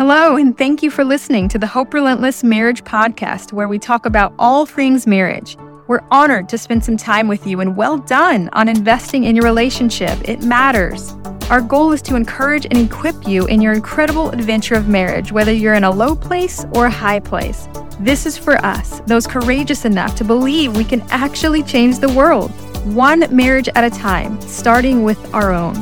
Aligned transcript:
Hello, 0.00 0.36
and 0.36 0.56
thank 0.56 0.82
you 0.82 0.90
for 0.90 1.04
listening 1.04 1.46
to 1.50 1.58
the 1.58 1.66
Hope 1.66 1.92
Relentless 1.92 2.42
Marriage 2.42 2.82
Podcast, 2.84 3.52
where 3.52 3.68
we 3.68 3.78
talk 3.78 4.06
about 4.06 4.32
all 4.38 4.64
things 4.64 5.06
marriage. 5.06 5.58
We're 5.88 6.00
honored 6.10 6.48
to 6.48 6.56
spend 6.56 6.82
some 6.82 6.96
time 6.96 7.28
with 7.28 7.46
you, 7.46 7.60
and 7.60 7.76
well 7.76 7.98
done 7.98 8.48
on 8.54 8.66
investing 8.66 9.24
in 9.24 9.36
your 9.36 9.44
relationship. 9.44 10.18
It 10.26 10.42
matters. 10.42 11.10
Our 11.50 11.60
goal 11.60 11.92
is 11.92 12.00
to 12.00 12.16
encourage 12.16 12.64
and 12.64 12.78
equip 12.78 13.28
you 13.28 13.46
in 13.48 13.60
your 13.60 13.74
incredible 13.74 14.30
adventure 14.30 14.74
of 14.74 14.88
marriage, 14.88 15.32
whether 15.32 15.52
you're 15.52 15.74
in 15.74 15.84
a 15.84 15.90
low 15.90 16.16
place 16.16 16.64
or 16.72 16.86
a 16.86 16.90
high 16.90 17.20
place. 17.20 17.68
This 18.00 18.24
is 18.24 18.38
for 18.38 18.56
us, 18.64 19.00
those 19.00 19.26
courageous 19.26 19.84
enough 19.84 20.14
to 20.14 20.24
believe 20.24 20.78
we 20.78 20.84
can 20.84 21.02
actually 21.10 21.62
change 21.62 21.98
the 21.98 22.08
world, 22.08 22.50
one 22.94 23.26
marriage 23.36 23.68
at 23.74 23.84
a 23.84 23.94
time, 23.94 24.40
starting 24.40 25.02
with 25.02 25.34
our 25.34 25.52
own. 25.52 25.74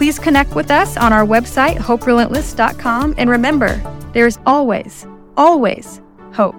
Please 0.00 0.18
connect 0.18 0.54
with 0.54 0.70
us 0.70 0.96
on 0.96 1.12
our 1.12 1.26
website, 1.26 1.76
hoperelentless.com, 1.76 3.16
and 3.18 3.28
remember, 3.28 3.76
there 4.14 4.26
is 4.26 4.38
always, 4.46 5.06
always 5.36 6.00
hope. 6.32 6.54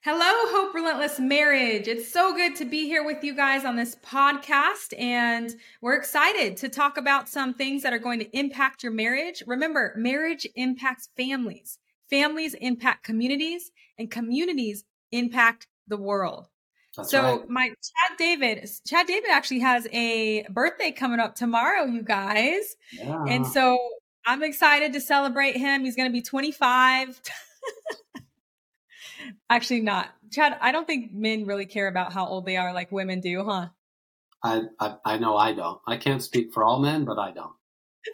Hello, 0.00 0.32
Hope 0.50 0.74
Relentless 0.74 1.20
Marriage. 1.20 1.86
It's 1.86 2.12
so 2.12 2.34
good 2.34 2.56
to 2.56 2.64
be 2.64 2.86
here 2.86 3.04
with 3.04 3.22
you 3.22 3.36
guys 3.36 3.64
on 3.64 3.76
this 3.76 3.94
podcast, 4.04 5.00
and 5.00 5.54
we're 5.80 5.94
excited 5.94 6.56
to 6.56 6.68
talk 6.68 6.96
about 6.96 7.28
some 7.28 7.54
things 7.54 7.84
that 7.84 7.92
are 7.92 8.00
going 8.00 8.18
to 8.18 8.36
impact 8.36 8.82
your 8.82 8.90
marriage. 8.90 9.44
Remember, 9.46 9.94
marriage 9.96 10.44
impacts 10.56 11.08
families, 11.16 11.78
families 12.10 12.54
impact 12.54 13.04
communities, 13.04 13.70
and 13.96 14.10
communities 14.10 14.82
impact 15.12 15.68
the 15.86 15.98
world. 15.98 16.48
That's 16.96 17.10
so 17.10 17.22
right. 17.22 17.48
my 17.48 17.68
Chad 17.68 18.18
David, 18.18 18.68
Chad 18.86 19.06
David 19.06 19.30
actually 19.30 19.60
has 19.60 19.86
a 19.92 20.44
birthday 20.50 20.92
coming 20.92 21.20
up 21.20 21.34
tomorrow, 21.34 21.84
you 21.84 22.02
guys. 22.02 22.76
Yeah. 22.92 23.24
And 23.26 23.46
so 23.46 23.78
I'm 24.26 24.42
excited 24.42 24.92
to 24.92 25.00
celebrate 25.00 25.56
him. 25.56 25.84
He's 25.84 25.96
going 25.96 26.08
to 26.08 26.12
be 26.12 26.22
25. 26.22 27.20
actually 29.50 29.80
not. 29.80 30.08
Chad, 30.30 30.56
I 30.60 30.72
don't 30.72 30.86
think 30.86 31.12
men 31.12 31.46
really 31.46 31.66
care 31.66 31.88
about 31.88 32.12
how 32.12 32.26
old 32.26 32.46
they 32.46 32.56
are 32.56 32.72
like 32.72 32.92
women 32.92 33.20
do, 33.20 33.44
huh? 33.44 33.68
I, 34.42 34.62
I, 34.78 34.96
I 35.04 35.18
know 35.18 35.36
I 35.36 35.52
don't. 35.52 35.80
I 35.86 35.96
can't 35.96 36.22
speak 36.22 36.52
for 36.52 36.64
all 36.64 36.78
men, 36.78 37.04
but 37.04 37.18
I 37.18 37.32
don't. 37.32 37.52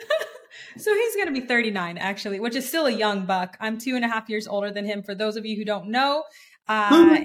so 0.76 0.94
he's 0.94 1.16
going 1.16 1.26
to 1.26 1.32
be 1.32 1.40
39 1.40 1.98
actually, 1.98 2.40
which 2.40 2.54
is 2.54 2.68
still 2.68 2.86
a 2.86 2.90
young 2.90 3.26
buck. 3.26 3.56
I'm 3.60 3.78
two 3.78 3.96
and 3.96 4.04
a 4.04 4.08
half 4.08 4.28
years 4.28 4.46
older 4.46 4.70
than 4.70 4.84
him. 4.84 5.02
For 5.02 5.14
those 5.14 5.36
of 5.36 5.44
you 5.44 5.56
who 5.56 5.64
don't 5.64 5.88
know, 5.88 6.24
uh, 6.68 7.18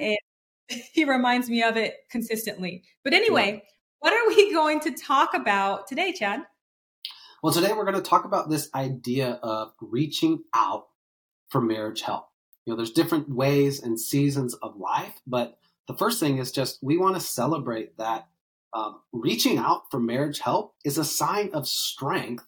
he 0.93 1.05
reminds 1.05 1.49
me 1.49 1.63
of 1.63 1.77
it 1.77 1.95
consistently. 2.09 2.83
But 3.03 3.13
anyway, 3.13 3.63
yeah. 3.63 3.69
what 3.99 4.13
are 4.13 4.27
we 4.27 4.53
going 4.53 4.79
to 4.81 4.91
talk 4.91 5.33
about 5.33 5.87
today, 5.87 6.13
Chad? 6.13 6.41
Well, 7.43 7.53
today 7.53 7.73
we're 7.73 7.85
going 7.85 7.95
to 7.95 8.01
talk 8.01 8.25
about 8.25 8.49
this 8.49 8.69
idea 8.73 9.39
of 9.43 9.73
reaching 9.79 10.43
out 10.53 10.87
for 11.49 11.61
marriage 11.61 12.01
help. 12.01 12.27
You 12.65 12.73
know, 12.73 12.77
there's 12.77 12.91
different 12.91 13.29
ways 13.29 13.81
and 13.83 13.99
seasons 13.99 14.55
of 14.55 14.77
life, 14.77 15.13
but 15.27 15.59
the 15.87 15.93
first 15.93 16.19
thing 16.19 16.39
is 16.39 16.51
just 16.51 16.79
we 16.81 16.97
want 16.97 17.15
to 17.15 17.21
celebrate 17.21 17.97
that 17.97 18.27
um, 18.73 18.99
reaching 19.13 19.57
out 19.57 19.83
for 19.91 19.99
marriage 19.99 20.39
help 20.39 20.73
is 20.83 20.97
a 20.97 21.05
sign 21.05 21.51
of 21.53 21.67
strength 21.67 22.45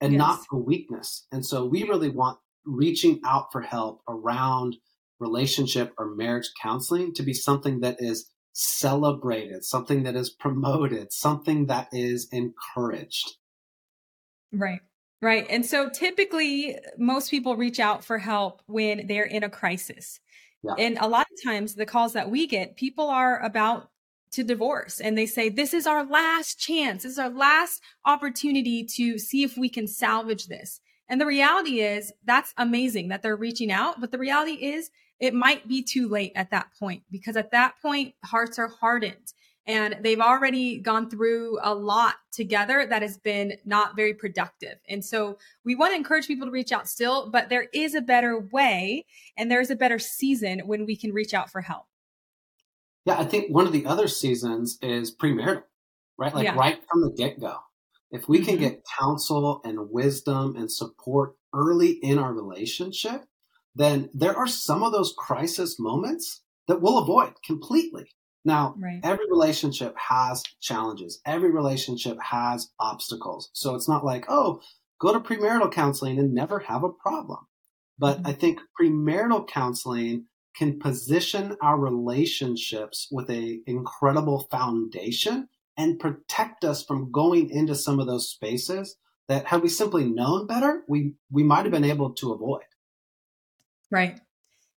and 0.00 0.12
yes. 0.12 0.18
not 0.18 0.40
for 0.48 0.56
weakness. 0.56 1.26
And 1.30 1.44
so 1.44 1.64
we 1.64 1.84
really 1.84 2.10
want 2.10 2.38
reaching 2.64 3.20
out 3.24 3.52
for 3.52 3.60
help 3.60 4.02
around 4.08 4.76
relationship 5.20 5.92
or 5.98 6.14
marriage 6.14 6.50
counseling 6.60 7.14
to 7.14 7.22
be 7.22 7.34
something 7.34 7.80
that 7.80 7.96
is 8.00 8.30
celebrated, 8.52 9.64
something 9.64 10.02
that 10.02 10.16
is 10.16 10.30
promoted, 10.30 11.12
something 11.12 11.66
that 11.66 11.88
is 11.92 12.28
encouraged. 12.32 13.36
Right. 14.52 14.80
Right. 15.22 15.46
And 15.50 15.66
so 15.66 15.90
typically, 15.90 16.78
most 16.96 17.30
people 17.30 17.56
reach 17.56 17.78
out 17.78 18.02
for 18.04 18.18
help 18.18 18.62
when 18.66 19.06
they're 19.06 19.22
in 19.22 19.44
a 19.44 19.50
crisis. 19.50 20.18
Yeah. 20.62 20.74
And 20.78 20.98
a 20.98 21.08
lot 21.08 21.26
of 21.30 21.42
times, 21.42 21.74
the 21.74 21.86
calls 21.86 22.14
that 22.14 22.30
we 22.30 22.46
get, 22.46 22.76
people 22.76 23.08
are 23.08 23.42
about 23.44 23.90
to 24.32 24.44
divorce 24.44 25.00
and 25.00 25.18
they 25.18 25.26
say, 25.26 25.48
This 25.48 25.74
is 25.74 25.86
our 25.86 26.04
last 26.04 26.58
chance. 26.58 27.02
This 27.02 27.12
is 27.12 27.18
our 27.18 27.30
last 27.30 27.82
opportunity 28.06 28.84
to 28.96 29.18
see 29.18 29.42
if 29.42 29.56
we 29.58 29.68
can 29.68 29.86
salvage 29.86 30.46
this. 30.46 30.80
And 31.10 31.20
the 31.20 31.26
reality 31.26 31.80
is, 31.80 32.12
that's 32.24 32.54
amazing 32.56 33.08
that 33.08 33.20
they're 33.20 33.36
reaching 33.36 33.70
out. 33.70 34.00
But 34.00 34.12
the 34.12 34.18
reality 34.18 34.52
is, 34.52 34.90
it 35.18 35.34
might 35.34 35.68
be 35.68 35.82
too 35.82 36.08
late 36.08 36.32
at 36.34 36.50
that 36.50 36.68
point 36.78 37.02
because 37.10 37.36
at 37.36 37.50
that 37.50 37.74
point, 37.82 38.14
hearts 38.24 38.58
are 38.58 38.68
hardened 38.68 39.34
and 39.66 39.96
they've 40.00 40.20
already 40.20 40.78
gone 40.78 41.10
through 41.10 41.58
a 41.62 41.74
lot 41.74 42.14
together 42.32 42.86
that 42.86 43.02
has 43.02 43.18
been 43.18 43.52
not 43.64 43.94
very 43.94 44.14
productive. 44.14 44.78
And 44.88 45.04
so 45.04 45.38
we 45.64 45.74
want 45.74 45.92
to 45.92 45.96
encourage 45.96 46.26
people 46.26 46.46
to 46.46 46.50
reach 46.50 46.72
out 46.72 46.88
still, 46.88 47.30
but 47.30 47.48
there 47.50 47.66
is 47.74 47.94
a 47.94 48.00
better 48.00 48.38
way 48.38 49.04
and 49.36 49.50
there's 49.50 49.70
a 49.70 49.76
better 49.76 49.98
season 49.98 50.60
when 50.60 50.86
we 50.86 50.96
can 50.96 51.12
reach 51.12 51.34
out 51.34 51.50
for 51.50 51.60
help. 51.60 51.84
Yeah, 53.04 53.18
I 53.18 53.24
think 53.24 53.54
one 53.54 53.66
of 53.66 53.72
the 53.72 53.86
other 53.86 54.08
seasons 54.08 54.78
is 54.82 55.14
premarital, 55.14 55.62
right? 56.18 56.34
Like 56.34 56.44
yeah. 56.44 56.54
right 56.54 56.80
from 56.90 57.02
the 57.02 57.10
get 57.10 57.40
go. 57.40 57.58
If 58.10 58.28
we 58.28 58.40
can 58.40 58.54
mm-hmm. 58.54 58.64
get 58.64 58.84
counsel 58.98 59.60
and 59.64 59.90
wisdom 59.90 60.56
and 60.56 60.70
support 60.70 61.34
early 61.54 61.92
in 62.02 62.18
our 62.18 62.32
relationship, 62.32 63.22
then 63.74 64.10
there 64.12 64.36
are 64.36 64.46
some 64.46 64.82
of 64.82 64.92
those 64.92 65.14
crisis 65.16 65.78
moments 65.78 66.42
that 66.66 66.80
we'll 66.80 66.98
avoid 66.98 67.34
completely. 67.44 68.06
Now, 68.44 68.74
right. 68.78 69.00
every 69.02 69.26
relationship 69.30 69.94
has 69.98 70.42
challenges. 70.60 71.20
Every 71.26 71.50
relationship 71.50 72.18
has 72.22 72.70
obstacles. 72.80 73.50
So 73.52 73.74
it's 73.74 73.88
not 73.88 74.04
like, 74.04 74.24
oh, 74.28 74.60
go 75.00 75.12
to 75.12 75.20
premarital 75.20 75.72
counseling 75.72 76.18
and 76.18 76.32
never 76.32 76.60
have 76.60 76.82
a 76.82 76.88
problem. 76.88 77.40
But 77.98 78.18
mm-hmm. 78.18 78.28
I 78.28 78.32
think 78.32 78.60
premarital 78.80 79.46
counseling 79.48 80.26
can 80.56 80.78
position 80.78 81.56
our 81.62 81.78
relationships 81.78 83.08
with 83.10 83.28
an 83.28 83.62
incredible 83.66 84.48
foundation 84.50 85.48
and 85.76 85.98
protect 85.98 86.64
us 86.64 86.84
from 86.84 87.10
going 87.10 87.50
into 87.50 87.74
some 87.74 88.00
of 88.00 88.06
those 88.06 88.28
spaces 88.28 88.96
that 89.28 89.46
had 89.46 89.62
we 89.62 89.68
simply 89.68 90.04
known 90.04 90.46
better, 90.46 90.82
we, 90.88 91.14
we 91.30 91.42
might 91.42 91.64
have 91.64 91.70
been 91.70 91.84
able 91.84 92.10
to 92.10 92.32
avoid. 92.32 92.64
Right. 93.90 94.20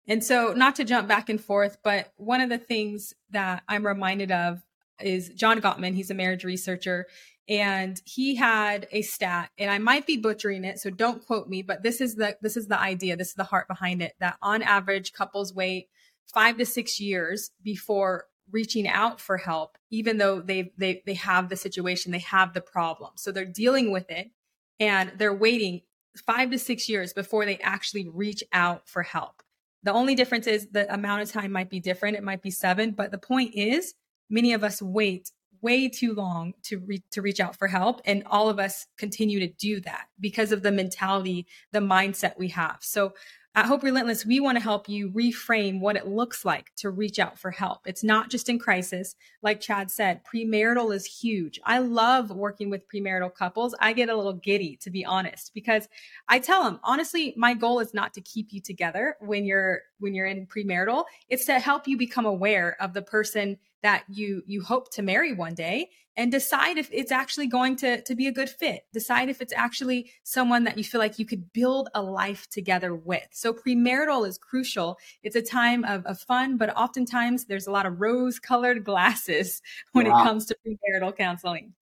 And 0.08 0.24
so, 0.24 0.54
not 0.54 0.76
to 0.76 0.84
jump 0.84 1.08
back 1.08 1.30
and 1.30 1.40
forth, 1.40 1.78
but 1.84 2.12
one 2.18 2.42
of 2.42 2.50
the 2.50 2.58
things 2.58 3.14
that 3.30 3.64
I'm 3.68 3.86
reminded 3.86 4.32
of 4.32 4.62
is 5.00 5.30
John 5.30 5.62
Gottman. 5.62 5.96
He's 5.96 6.12
a 6.12 6.16
marriage 6.16 6.44
researcher, 6.44 7.08
and 7.48 8.02
he 8.06 8.36
had 8.36 8.88
a 8.92 9.04
stat, 9.04 9.52
and 9.58 9.70
I 9.70 9.78
might 9.78 10.08
be 10.08 10.18
butchering 10.18 10.64
it, 10.64 10.80
so 10.80 10.90
don't 10.90 11.26
quote 11.26 11.48
me. 11.48 11.62
But 11.62 11.84
this 11.84 12.02
is 12.02 12.16
the 12.16 12.36
this 12.42 12.58
is 12.58 12.68
the 12.68 12.80
idea. 12.80 13.16
This 13.16 13.30
is 13.30 13.36
the 13.36 13.44
heart 13.44 13.68
behind 13.68 14.02
it. 14.02 14.14
That 14.20 14.38
on 14.42 14.64
average, 14.64 15.14
couples 15.14 15.54
wait 15.54 15.88
five 16.34 16.58
to 16.58 16.66
six 16.66 17.00
years 17.00 17.52
before 17.64 18.26
reaching 18.52 18.88
out 18.88 19.20
for 19.20 19.38
help, 19.38 19.78
even 19.90 20.18
though 20.18 20.42
they 20.42 20.72
they 20.78 21.04
they 21.06 21.14
have 21.16 21.50
the 21.50 21.56
situation, 21.56 22.12
they 22.12 22.20
have 22.20 22.54
the 22.54 22.62
problem, 22.62 23.12
so 23.16 23.32
they're 23.32 23.46
dealing 23.46 23.92
with 23.92 24.10
it, 24.10 24.32
and 24.80 25.12
they're 25.18 25.34
waiting 25.34 25.82
five 26.26 26.52
to 26.52 26.60
six 26.60 26.90
years 26.90 27.14
before 27.14 27.46
they 27.46 27.58
actually 27.60 28.08
reach 28.08 28.44
out 28.52 28.88
for 28.88 29.04
help. 29.04 29.42
The 29.84 29.94
only 29.94 30.16
difference 30.16 30.48
is 30.48 30.68
the 30.72 30.92
amount 30.94 31.24
of 31.24 31.32
time 31.32 31.52
might 31.52 31.70
be 31.70 31.80
different. 31.80 32.18
It 32.18 32.24
might 32.24 32.42
be 32.42 32.52
seven, 32.52 32.92
but 32.92 33.12
the 33.12 33.18
point 33.18 33.56
is 33.56 33.94
many 34.30 34.54
of 34.54 34.64
us 34.64 34.82
wait 34.82 35.32
way 35.62 35.88
too 35.88 36.14
long 36.14 36.54
to 36.64 36.80
re- 36.80 37.04
to 37.12 37.22
reach 37.22 37.40
out 37.40 37.56
for 37.56 37.68
help 37.68 38.02
and 38.06 38.24
all 38.26 38.50
of 38.50 38.60
us 38.60 38.88
continue 38.98 39.40
to 39.40 39.48
do 39.48 39.80
that 39.80 40.08
because 40.20 40.52
of 40.52 40.64
the 40.64 40.72
mentality 40.72 41.46
the 41.72 41.80
mindset 41.80 42.38
we 42.38 42.48
have 42.48 42.78
so 42.82 43.14
at 43.54 43.66
Hope 43.66 43.84
Relentless, 43.84 44.26
we 44.26 44.40
want 44.40 44.58
to 44.58 44.64
help 44.64 44.88
you 44.88 45.10
reframe 45.10 45.82
what 45.82 45.98
it 45.98 46.08
looks 46.08 46.46
like 46.46 46.74
to 46.78 46.90
reach 46.90 47.20
out 47.20 47.38
for 47.38 47.52
help. 47.52 47.82
It's 47.86 48.04
not 48.04 48.30
just 48.30 48.48
in 48.48 48.58
crisis. 48.58 49.16
Like 49.42 49.60
Chad 49.60 49.92
said, 49.92 50.22
premarital 50.24 50.96
is 50.96 51.06
huge. 51.06 51.60
I 51.66 51.80
love 51.80 52.32
working 52.32 52.70
with 52.70 52.88
premarital 52.88 53.36
couples. 53.36 53.76
I 53.82 53.92
get 53.92 54.08
a 54.08 54.16
little 54.16 54.34
giddy, 54.34 54.78
to 54.84 54.90
be 54.90 55.04
honest, 55.04 55.54
because 55.54 55.90
I 56.30 56.40
tell 56.40 56.64
them, 56.64 56.80
honestly, 56.82 57.34
my 57.36 57.54
goal 57.54 57.82
is 57.82 57.94
not 57.94 58.14
to 58.14 58.22
keep 58.22 58.54
you 58.54 58.62
together 58.62 59.18
when 59.20 59.44
you're, 59.44 59.82
when 60.00 60.14
you're 60.16 60.28
in 60.28 60.48
premarital. 60.48 61.04
It's 61.28 61.46
to 61.48 61.60
help 61.60 61.90
you 61.90 61.98
become 61.98 62.26
aware 62.26 62.78
of 62.80 62.94
the 62.94 63.02
person 63.02 63.58
that 63.84 64.04
you, 64.10 64.44
you 64.46 64.62
hope 64.62 64.92
to 64.94 65.02
marry 65.02 65.34
one 65.34 65.54
day 65.54 65.90
and 66.18 66.32
decide 66.32 66.78
if 66.78 66.90
it's 66.92 67.12
actually 67.12 67.48
going 67.48 67.76
to, 67.78 68.02
to 68.04 68.16
be 68.16 68.28
a 68.28 68.32
good 68.32 68.50
fit. 68.50 68.84
Decide 68.94 69.30
if 69.30 69.42
it's 69.42 69.54
actually 69.54 70.12
someone 70.24 70.66
that 70.66 70.78
you 70.78 70.84
feel 70.84 71.00
like 71.00 71.18
you 71.18 71.26
could 71.26 71.52
build 71.54 71.90
a 71.94 72.02
life 72.02 72.48
together 72.50 72.94
with. 72.94 73.28
So 73.32 73.54
premarital 73.54 74.28
is 74.28 74.38
crucial. 74.38 74.98
It's 75.24 75.36
a 75.36 75.42
time 75.42 75.86
of, 75.86 76.06
of 76.06 76.20
fun, 76.20 76.58
but 76.58 76.76
oftentimes 76.76 77.46
there's 77.46 77.68
a 77.68 77.72
lot 77.72 77.86
of 77.86 78.02
rose 78.02 78.40
colored 78.40 78.84
glasses 78.86 79.62
when 79.94 80.06
yeah. 80.06 80.20
it 80.20 80.24
comes 80.24 80.46
to 80.48 80.58
premarital 80.66 81.18
counseling. 81.18 81.74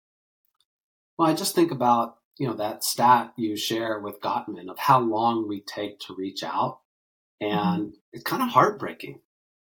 Well, 1.18 1.28
I 1.28 1.34
just 1.34 1.54
think 1.54 1.72
about, 1.72 2.18
you 2.38 2.46
know, 2.46 2.54
that 2.54 2.84
stat 2.84 3.32
you 3.36 3.56
share 3.56 3.98
with 3.98 4.20
Gottman 4.20 4.70
of 4.70 4.78
how 4.78 5.00
long 5.00 5.48
we 5.48 5.62
take 5.62 5.98
to 6.00 6.14
reach 6.14 6.44
out. 6.44 6.80
Mm-hmm. 7.42 7.58
And 7.58 7.82
mm-hmm. 7.86 7.96
it's 8.12 8.24
kind 8.24 8.42
of 8.42 8.50
heartbreaking 8.50 9.20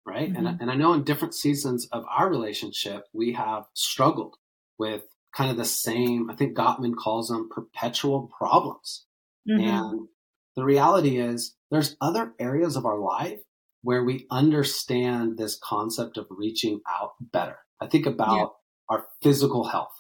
right? 0.06 0.32
Mm-hmm. 0.32 0.46
And, 0.46 0.62
and 0.62 0.72
I 0.72 0.76
know 0.76 0.94
in 0.94 1.04
different 1.04 1.36
seasons 1.36 1.88
of 1.92 2.04
our 2.10 2.30
relationship, 2.30 3.04
we 3.14 3.34
have 3.34 3.66
struggled 3.74 4.36
with 4.78 5.04
kind 5.36 5.52
of 5.52 5.58
the 5.58 5.66
same, 5.66 6.30
I 6.30 6.36
think 6.36 6.58
Gottman 6.58 6.96
calls 6.96 7.30
them 7.30 7.50
perpetual 7.50 8.30
problems. 8.38 9.06
Mm-hmm. 9.50 9.64
And 9.64 10.08
the 10.56 10.66
reality 10.66 11.18
is, 11.18 11.56
there's 11.70 11.96
other 12.02 12.34
areas 12.40 12.76
of 12.76 12.86
our 12.86 13.00
life 13.00 13.40
where 13.82 14.04
we 14.04 14.28
understand 14.30 15.38
this 15.38 15.58
concept 15.64 16.18
of 16.18 16.28
reaching 16.30 16.82
out 16.88 17.12
better. 17.20 17.58
I 17.80 17.88
think 17.88 18.06
about 18.06 18.36
yeah. 18.36 18.46
our 18.90 19.06
physical 19.24 19.70
health, 19.70 19.94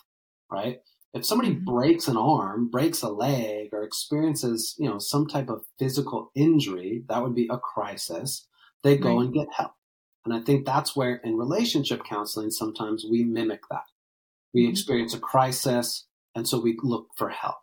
right? 0.51 0.80
If 1.13 1.25
somebody 1.25 1.56
mm-hmm. 1.56 1.65
breaks 1.65 2.07
an 2.07 2.18
arm, 2.18 2.69
breaks 2.69 3.01
a 3.01 3.09
leg, 3.09 3.69
or 3.74 3.83
experiences, 3.83 4.75
you 4.77 4.89
know, 4.89 5.00
some 5.00 5.27
type 5.27 5.50
of 5.50 5.63
physical 5.80 6.31
injury, 6.36 7.03
that 7.09 7.24
would 7.24 7.36
be 7.36 7.50
a 7.50 7.57
crisis. 7.57 8.48
They 8.83 8.98
go 8.98 9.18
right. 9.18 9.25
and 9.25 9.33
get 9.33 9.48
help. 9.56 9.71
And 10.26 10.34
I 10.34 10.42
think 10.42 10.66
that's 10.66 10.96
where 10.96 11.16
in 11.16 11.38
relationship 11.38 12.04
counseling, 12.04 12.52
sometimes 12.52 13.06
we 13.10 13.24
mimic 13.24 13.62
that. 13.70 13.84
We 14.54 14.64
mm-hmm. 14.64 14.72
experience 14.72 15.14
a 15.14 15.20
crisis, 15.20 16.06
and 16.36 16.48
so 16.48 16.60
we 16.60 16.78
look 16.84 17.08
for 17.18 17.30
help. 17.30 17.58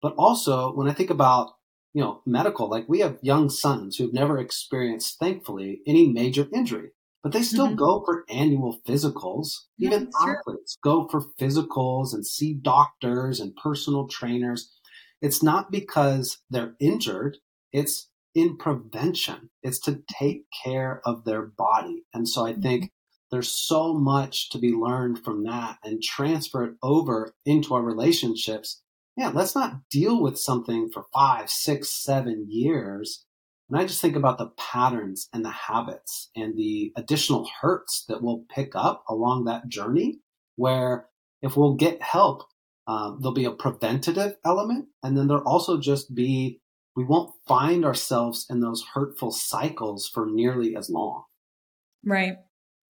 But 0.00 0.14
also, 0.16 0.72
when 0.74 0.88
I 0.88 0.92
think 0.92 1.10
about 1.10 1.52
you 1.94 2.02
know, 2.02 2.22
medical. 2.26 2.68
Like 2.68 2.88
we 2.88 3.00
have 3.00 3.18
young 3.22 3.50
sons 3.50 3.96
who've 3.96 4.12
never 4.12 4.38
experienced, 4.38 5.18
thankfully, 5.18 5.80
any 5.86 6.08
major 6.08 6.48
injury, 6.52 6.90
but 7.22 7.32
they 7.32 7.42
still 7.42 7.66
mm-hmm. 7.66 7.76
go 7.76 8.02
for 8.04 8.24
annual 8.28 8.80
physicals. 8.86 9.50
Even 9.78 10.10
athletes 10.20 10.78
go 10.82 11.06
for 11.08 11.22
physicals 11.38 12.14
and 12.14 12.26
see 12.26 12.54
doctors 12.54 13.40
and 13.40 13.54
personal 13.56 14.08
trainers. 14.08 14.72
It's 15.20 15.42
not 15.42 15.70
because 15.70 16.38
they're 16.50 16.74
injured. 16.80 17.38
It's 17.72 18.08
in 18.34 18.56
prevention. 18.56 19.50
It's 19.62 19.80
to 19.80 20.02
take 20.10 20.44
care 20.64 21.00
of 21.04 21.24
their 21.24 21.42
body. 21.42 22.04
And 22.14 22.28
so 22.28 22.46
I 22.46 22.54
think 22.54 22.84
mm-hmm. 22.84 22.86
there's 23.30 23.50
so 23.50 23.94
much 23.94 24.50
to 24.50 24.58
be 24.58 24.72
learned 24.72 25.24
from 25.24 25.44
that 25.44 25.78
and 25.84 26.02
transfer 26.02 26.64
it 26.64 26.74
over 26.82 27.34
into 27.44 27.74
our 27.74 27.82
relationships 27.82 28.82
yeah, 29.16 29.30
let's 29.34 29.54
not 29.54 29.88
deal 29.90 30.22
with 30.22 30.38
something 30.38 30.88
for 30.90 31.04
five, 31.12 31.50
six, 31.50 31.90
seven 31.90 32.46
years. 32.48 33.24
And 33.68 33.78
I 33.78 33.84
just 33.84 34.00
think 34.00 34.16
about 34.16 34.38
the 34.38 34.50
patterns 34.58 35.28
and 35.32 35.44
the 35.44 35.50
habits 35.50 36.30
and 36.34 36.56
the 36.56 36.92
additional 36.96 37.48
hurts 37.60 38.04
that 38.08 38.22
we'll 38.22 38.44
pick 38.54 38.72
up 38.74 39.04
along 39.08 39.44
that 39.44 39.68
journey. 39.68 40.20
Where 40.56 41.06
if 41.42 41.56
we'll 41.56 41.74
get 41.74 42.02
help, 42.02 42.44
um, 42.86 43.18
there'll 43.20 43.34
be 43.34 43.44
a 43.44 43.50
preventative 43.50 44.36
element. 44.44 44.86
And 45.02 45.16
then 45.16 45.28
there'll 45.28 45.48
also 45.48 45.78
just 45.78 46.14
be, 46.14 46.60
we 46.96 47.04
won't 47.04 47.34
find 47.46 47.84
ourselves 47.84 48.46
in 48.50 48.60
those 48.60 48.84
hurtful 48.94 49.30
cycles 49.30 50.08
for 50.12 50.26
nearly 50.26 50.76
as 50.76 50.90
long. 50.90 51.24
Right, 52.04 52.36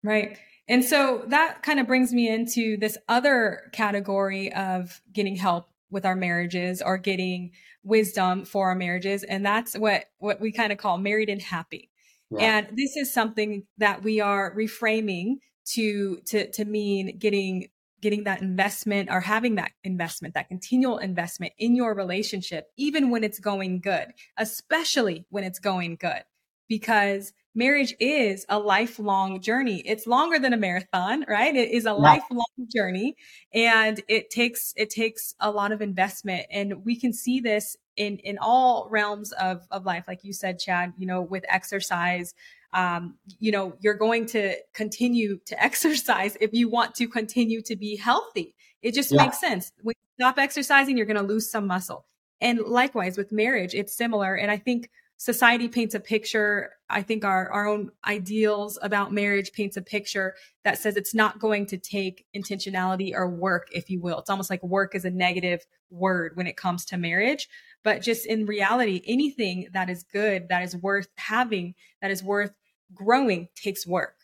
right. 0.03 0.39
And 0.69 0.85
so 0.85 1.25
that 1.29 1.63
kind 1.63 1.81
of 1.81 1.87
brings 1.87 2.13
me 2.13 2.29
into 2.29 2.77
this 2.77 2.97
other 3.09 3.71
category 3.73 4.53
of 4.53 5.01
getting 5.13 5.37
help 5.37 5.69
with 5.91 6.07
our 6.07 6.17
marriages 6.17 6.81
or 6.81 6.97
getting 6.97 7.53
wisdom 7.85 8.45
for 8.45 8.69
our 8.69 8.75
marriages 8.75 9.25
and 9.25 9.45
that's 9.45 9.77
what 9.77 10.05
what 10.19 10.41
we 10.41 10.53
kind 10.53 10.73
of 10.73 10.79
call 10.79 10.99
married 10.99 11.29
and 11.29 11.43
happy 11.43 11.91
yeah. 12.31 12.59
and 12.59 12.77
this 12.77 12.97
is 12.97 13.13
something 13.13 13.65
that 13.79 14.03
we 14.03 14.21
are 14.21 14.55
reframing 14.57 15.35
to 15.65 16.21
to 16.27 16.51
to 16.53 16.65
mean 16.65 17.19
getting 17.19 17.69
getting 18.03 18.25
that 18.25 18.43
investment 18.43 19.09
or 19.11 19.21
having 19.21 19.55
that 19.55 19.73
investment 19.85 20.35
that 20.35 20.49
continual 20.49 20.99
investment 20.99 21.53
in 21.59 21.75
your 21.75 21.95
relationship 21.95 22.67
even 22.77 23.11
when 23.11 23.25
it's 23.25 23.39
going 23.39 23.81
good 23.81 24.09
especially 24.37 25.25
when 25.31 25.45
it's 25.45 25.59
going 25.59 25.97
good 25.97 26.23
because 26.69 27.33
marriage 27.55 27.95
is 28.01 28.47
a 28.49 28.59
lifelong 28.59 29.41
journey. 29.41 29.83
It's 29.85 30.07
longer 30.07 30.39
than 30.39 30.53
a 30.53 30.57
marathon, 30.57 31.25
right? 31.29 31.55
It 31.55 31.71
is 31.71 31.85
a 31.85 31.89
yeah. 31.89 31.93
lifelong 31.95 32.47
journey 32.75 33.17
and 33.53 34.01
it 34.09 34.31
takes 34.31 34.73
it 34.77 34.91
takes 34.91 35.35
a 35.41 35.51
lot 35.51 35.73
of 35.73 35.83
investment 35.83 36.47
and 36.51 36.85
we 36.85 36.97
can 36.97 37.13
see 37.13 37.41
this 37.41 37.77
in 37.97 38.19
in 38.19 38.39
all 38.39 38.89
realms 38.91 39.33
of 39.33 39.67
of 39.71 39.85
life 39.85 40.05
like 40.09 40.25
you 40.25 40.33
said 40.33 40.59
Chad, 40.59 40.95
you 40.97 41.07
know, 41.07 41.21
with 41.21 41.45
exercise 41.49 42.35
um, 42.75 43.17
you 43.39 43.53
know, 43.53 43.75
you're 43.81 43.95
going 43.95 44.27
to 44.27 44.57
continue 44.73 45.39
to 45.47 45.63
exercise 45.63 46.37
if 46.41 46.53
you 46.53 46.69
want 46.69 46.95
to 46.97 47.07
continue 47.07 47.63
to 47.63 47.77
be 47.77 47.97
healthy. 47.97 48.55
It 48.81 48.95
just 48.95 49.13
yeah. 49.13 49.23
makes 49.25 49.39
sense. 49.39 49.73
When 49.83 49.95
you 50.01 50.25
stop 50.25 50.39
exercising, 50.39 50.97
you're 50.97 51.07
going 51.07 51.19
to 51.19 51.23
lose 51.23 51.51
some 51.51 51.67
muscle. 51.67 52.07
And 52.41 52.61
likewise 52.61 53.17
with 53.17 53.31
marriage, 53.31 53.75
it's 53.75 53.97
similar. 53.97 54.35
And 54.35 54.51
I 54.51 54.57
think 54.57 54.91
society 55.23 55.69
paints 55.69 55.95
a 55.95 56.01
picture. 56.01 56.73
I 56.91 57.03
think 57.03 57.25
our, 57.25 57.49
our 57.53 57.69
own 57.69 57.93
ideals 58.05 58.77
about 58.83 59.13
marriage 59.13 59.53
paints 59.53 59.77
a 59.77 59.81
picture 59.81 60.35
that 60.65 60.79
says 60.79 60.97
it's 60.97 61.15
not 61.15 61.39
going 61.39 61.67
to 61.67 61.79
take 61.79 62.27
intentionality 62.35 63.15
or 63.15 63.31
work, 63.31 63.69
if 63.71 63.89
you 63.89 64.01
will. 64.01 64.19
It's 64.19 64.31
almost 64.31 64.51
like 64.51 64.65
work 64.65 64.97
is 64.97 65.05
a 65.05 65.11
negative 65.11 65.65
word 65.91 66.33
when 66.35 66.49
it 66.49 66.57
comes 66.57 66.85
to 66.87 66.97
marriage. 66.97 67.49
But 67.85 68.03
just 68.03 68.27
in 68.27 68.47
reality, 68.47 69.01
anything 69.07 69.69
that 69.73 69.89
is 69.89 70.03
good, 70.03 70.49
that 70.49 70.65
is 70.65 70.75
worth 70.75 71.07
having, 71.17 71.77
that 72.01 72.11
is 72.11 72.25
worth 72.25 72.51
growing 72.93 73.47
takes 73.55 73.87
work. 73.87 74.17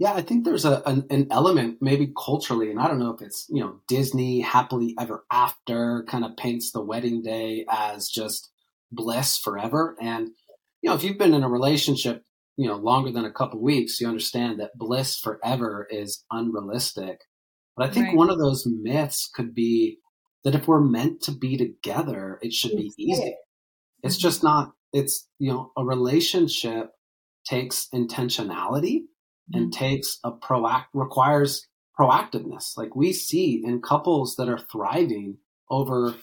Yeah, 0.00 0.12
I 0.12 0.22
think 0.22 0.44
there's 0.44 0.64
a 0.64 0.82
an, 0.86 1.06
an, 1.10 1.28
element 1.30 1.78
maybe 1.80 2.12
culturally, 2.16 2.70
and 2.70 2.80
I 2.80 2.86
don't 2.86 3.00
know 3.00 3.12
if 3.12 3.20
it's 3.20 3.46
you 3.48 3.60
know 3.60 3.80
Disney 3.88 4.40
happily 4.40 4.94
ever 4.98 5.24
after 5.30 6.04
kind 6.08 6.24
of 6.24 6.36
paints 6.36 6.70
the 6.70 6.80
wedding 6.80 7.20
day 7.20 7.64
as 7.68 8.08
just 8.08 8.50
bliss 8.90 9.38
forever. 9.38 9.96
And, 10.00 10.28
you 10.82 10.90
know, 10.90 10.96
if 10.96 11.02
you've 11.02 11.18
been 11.18 11.34
in 11.34 11.42
a 11.42 11.48
relationship, 11.48 12.22
you 12.56 12.66
know, 12.66 12.76
longer 12.76 13.12
than 13.12 13.24
a 13.24 13.32
couple 13.32 13.62
weeks, 13.62 14.00
you 14.00 14.08
understand 14.08 14.60
that 14.60 14.76
bliss 14.76 15.18
forever 15.18 15.86
is 15.90 16.24
unrealistic. 16.30 17.20
But 17.76 17.88
I 17.88 17.92
think 17.92 18.06
right. 18.08 18.16
one 18.16 18.30
of 18.30 18.38
those 18.38 18.66
myths 18.66 19.30
could 19.32 19.54
be 19.54 19.98
that 20.44 20.54
if 20.54 20.66
we're 20.66 20.80
meant 20.80 21.22
to 21.22 21.32
be 21.32 21.56
together, 21.56 22.38
it 22.42 22.52
should 22.52 22.72
be 22.72 22.92
easy. 22.98 23.36
It's 24.02 24.16
mm-hmm. 24.16 24.22
just 24.22 24.42
not, 24.42 24.72
it's, 24.92 25.28
you 25.38 25.52
know, 25.52 25.72
a 25.76 25.84
relationship 25.84 26.90
takes 27.44 27.88
intentionality 27.94 29.02
mm-hmm. 29.02 29.58
and 29.58 29.72
takes 29.72 30.18
a 30.24 30.32
proact, 30.32 30.86
requires 30.94 31.68
proactiveness. 31.98 32.76
Like 32.76 32.94
we 32.96 33.12
see 33.12 33.62
in 33.64 33.82
couples 33.82 34.36
that 34.36 34.48
are 34.48 34.58
thriving 34.70 35.38
over 35.70 36.14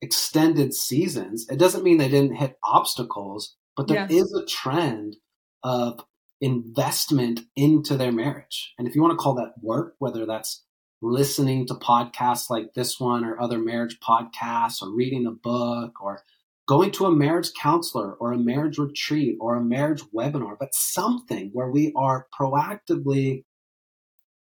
extended 0.00 0.74
seasons, 0.74 1.46
it 1.50 1.58
doesn't 1.58 1.84
mean 1.84 1.98
they 1.98 2.08
didn't 2.08 2.36
hit 2.36 2.58
obstacles, 2.62 3.56
but 3.76 3.88
there 3.88 4.06
yes. 4.08 4.24
is 4.24 4.32
a 4.32 4.46
trend 4.46 5.16
of 5.62 6.04
investment 6.40 7.40
into 7.56 7.96
their 7.96 8.12
marriage. 8.12 8.74
And 8.78 8.86
if 8.86 8.94
you 8.94 9.02
want 9.02 9.12
to 9.12 9.22
call 9.22 9.34
that 9.34 9.54
work, 9.60 9.94
whether 9.98 10.24
that's 10.26 10.64
listening 11.00 11.66
to 11.66 11.74
podcasts 11.74 12.50
like 12.50 12.74
this 12.74 12.98
one 12.98 13.24
or 13.24 13.40
other 13.40 13.58
marriage 13.58 13.98
podcasts 14.00 14.82
or 14.82 14.94
reading 14.94 15.26
a 15.26 15.30
book 15.30 16.00
or 16.00 16.22
going 16.66 16.90
to 16.92 17.06
a 17.06 17.10
marriage 17.10 17.52
counselor 17.60 18.12
or 18.14 18.32
a 18.32 18.38
marriage 18.38 18.78
retreat 18.78 19.36
or 19.40 19.56
a 19.56 19.64
marriage 19.64 20.02
webinar, 20.14 20.56
but 20.58 20.74
something 20.74 21.50
where 21.52 21.70
we 21.70 21.92
are 21.96 22.26
proactively 22.38 23.44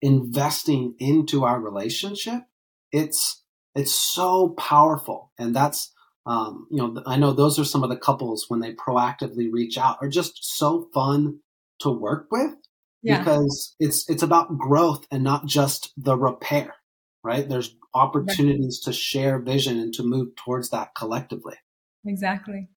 investing 0.01 0.95
into 0.99 1.45
our 1.45 1.59
relationship, 1.59 2.41
it's 2.91 3.40
it's 3.75 3.95
so 3.95 4.49
powerful. 4.49 5.31
And 5.37 5.55
that's, 5.55 5.93
um, 6.25 6.67
you 6.69 6.77
know, 6.77 7.01
I 7.05 7.17
know 7.17 7.31
those 7.31 7.57
are 7.59 7.65
some 7.65 7.83
of 7.83 7.89
the 7.89 7.97
couples 7.97 8.45
when 8.47 8.59
they 8.59 8.73
proactively 8.73 9.51
reach 9.51 9.77
out 9.77 9.97
are 10.01 10.09
just 10.09 10.57
so 10.57 10.89
fun 10.93 11.39
to 11.79 11.89
work 11.89 12.27
with 12.31 12.53
yeah. 13.01 13.19
because 13.19 13.75
it's, 13.79 14.09
it's 14.09 14.23
about 14.23 14.57
growth 14.57 15.05
and 15.11 15.23
not 15.23 15.45
just 15.45 15.93
the 15.97 16.17
repair, 16.17 16.75
right? 17.23 17.47
There's 17.47 17.75
opportunities 17.93 18.81
right. 18.85 18.93
to 18.93 18.99
share 18.99 19.39
vision 19.39 19.79
and 19.79 19.93
to 19.95 20.03
move 20.03 20.35
towards 20.35 20.69
that 20.69 20.93
collectively. 20.95 21.55
Exactly. 22.05 22.69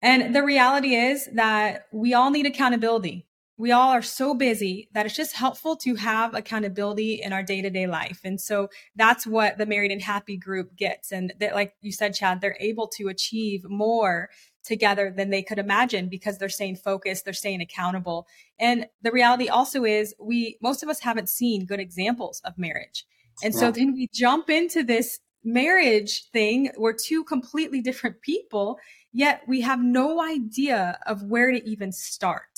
And 0.00 0.34
the 0.34 0.42
reality 0.42 0.96
is 0.96 1.28
that 1.34 1.86
we 1.92 2.14
all 2.14 2.30
need 2.30 2.46
accountability 2.46 3.26
we 3.58 3.70
all 3.70 3.90
are 3.90 4.02
so 4.02 4.34
busy 4.34 4.88
that 4.92 5.06
it's 5.06 5.14
just 5.14 5.36
helpful 5.36 5.76
to 5.76 5.94
have 5.96 6.34
accountability 6.34 7.20
in 7.22 7.32
our 7.32 7.42
day-to-day 7.42 7.86
life. 7.86 8.20
And 8.24 8.40
so 8.40 8.68
that's 8.96 9.26
what 9.26 9.58
the 9.58 9.66
married 9.66 9.92
and 9.92 10.02
happy 10.02 10.36
group 10.36 10.74
gets. 10.76 11.12
And 11.12 11.32
that 11.38 11.54
like 11.54 11.74
you 11.80 11.92
said 11.92 12.14
chad 12.14 12.40
they're 12.40 12.56
able 12.60 12.88
to 12.96 13.08
achieve 13.08 13.64
more 13.68 14.30
together 14.64 15.12
than 15.14 15.30
they 15.30 15.42
could 15.42 15.58
imagine 15.58 16.08
because 16.08 16.38
they're 16.38 16.48
staying 16.48 16.76
focused 16.76 17.24
they're 17.24 17.34
staying 17.34 17.60
accountable. 17.60 18.26
And 18.58 18.86
the 19.02 19.12
reality 19.12 19.48
also 19.48 19.84
is 19.84 20.14
we 20.18 20.56
most 20.62 20.82
of 20.82 20.88
us 20.88 21.00
haven't 21.00 21.28
seen 21.28 21.66
good 21.66 21.80
examples 21.80 22.40
of 22.44 22.58
marriage. 22.58 23.04
And 23.42 23.52
yeah. 23.54 23.60
so 23.60 23.70
then 23.70 23.92
we 23.92 24.08
jump 24.12 24.50
into 24.50 24.82
this 24.82 25.20
marriage 25.44 26.30
thing. 26.32 26.70
We're 26.76 26.92
two 26.92 27.24
completely 27.24 27.80
different 27.80 28.22
people 28.22 28.78
yet 29.12 29.42
we 29.46 29.60
have 29.60 29.82
no 29.82 30.22
idea 30.22 30.98
of 31.06 31.22
where 31.24 31.52
to 31.52 31.68
even 31.68 31.92
start 31.92 32.51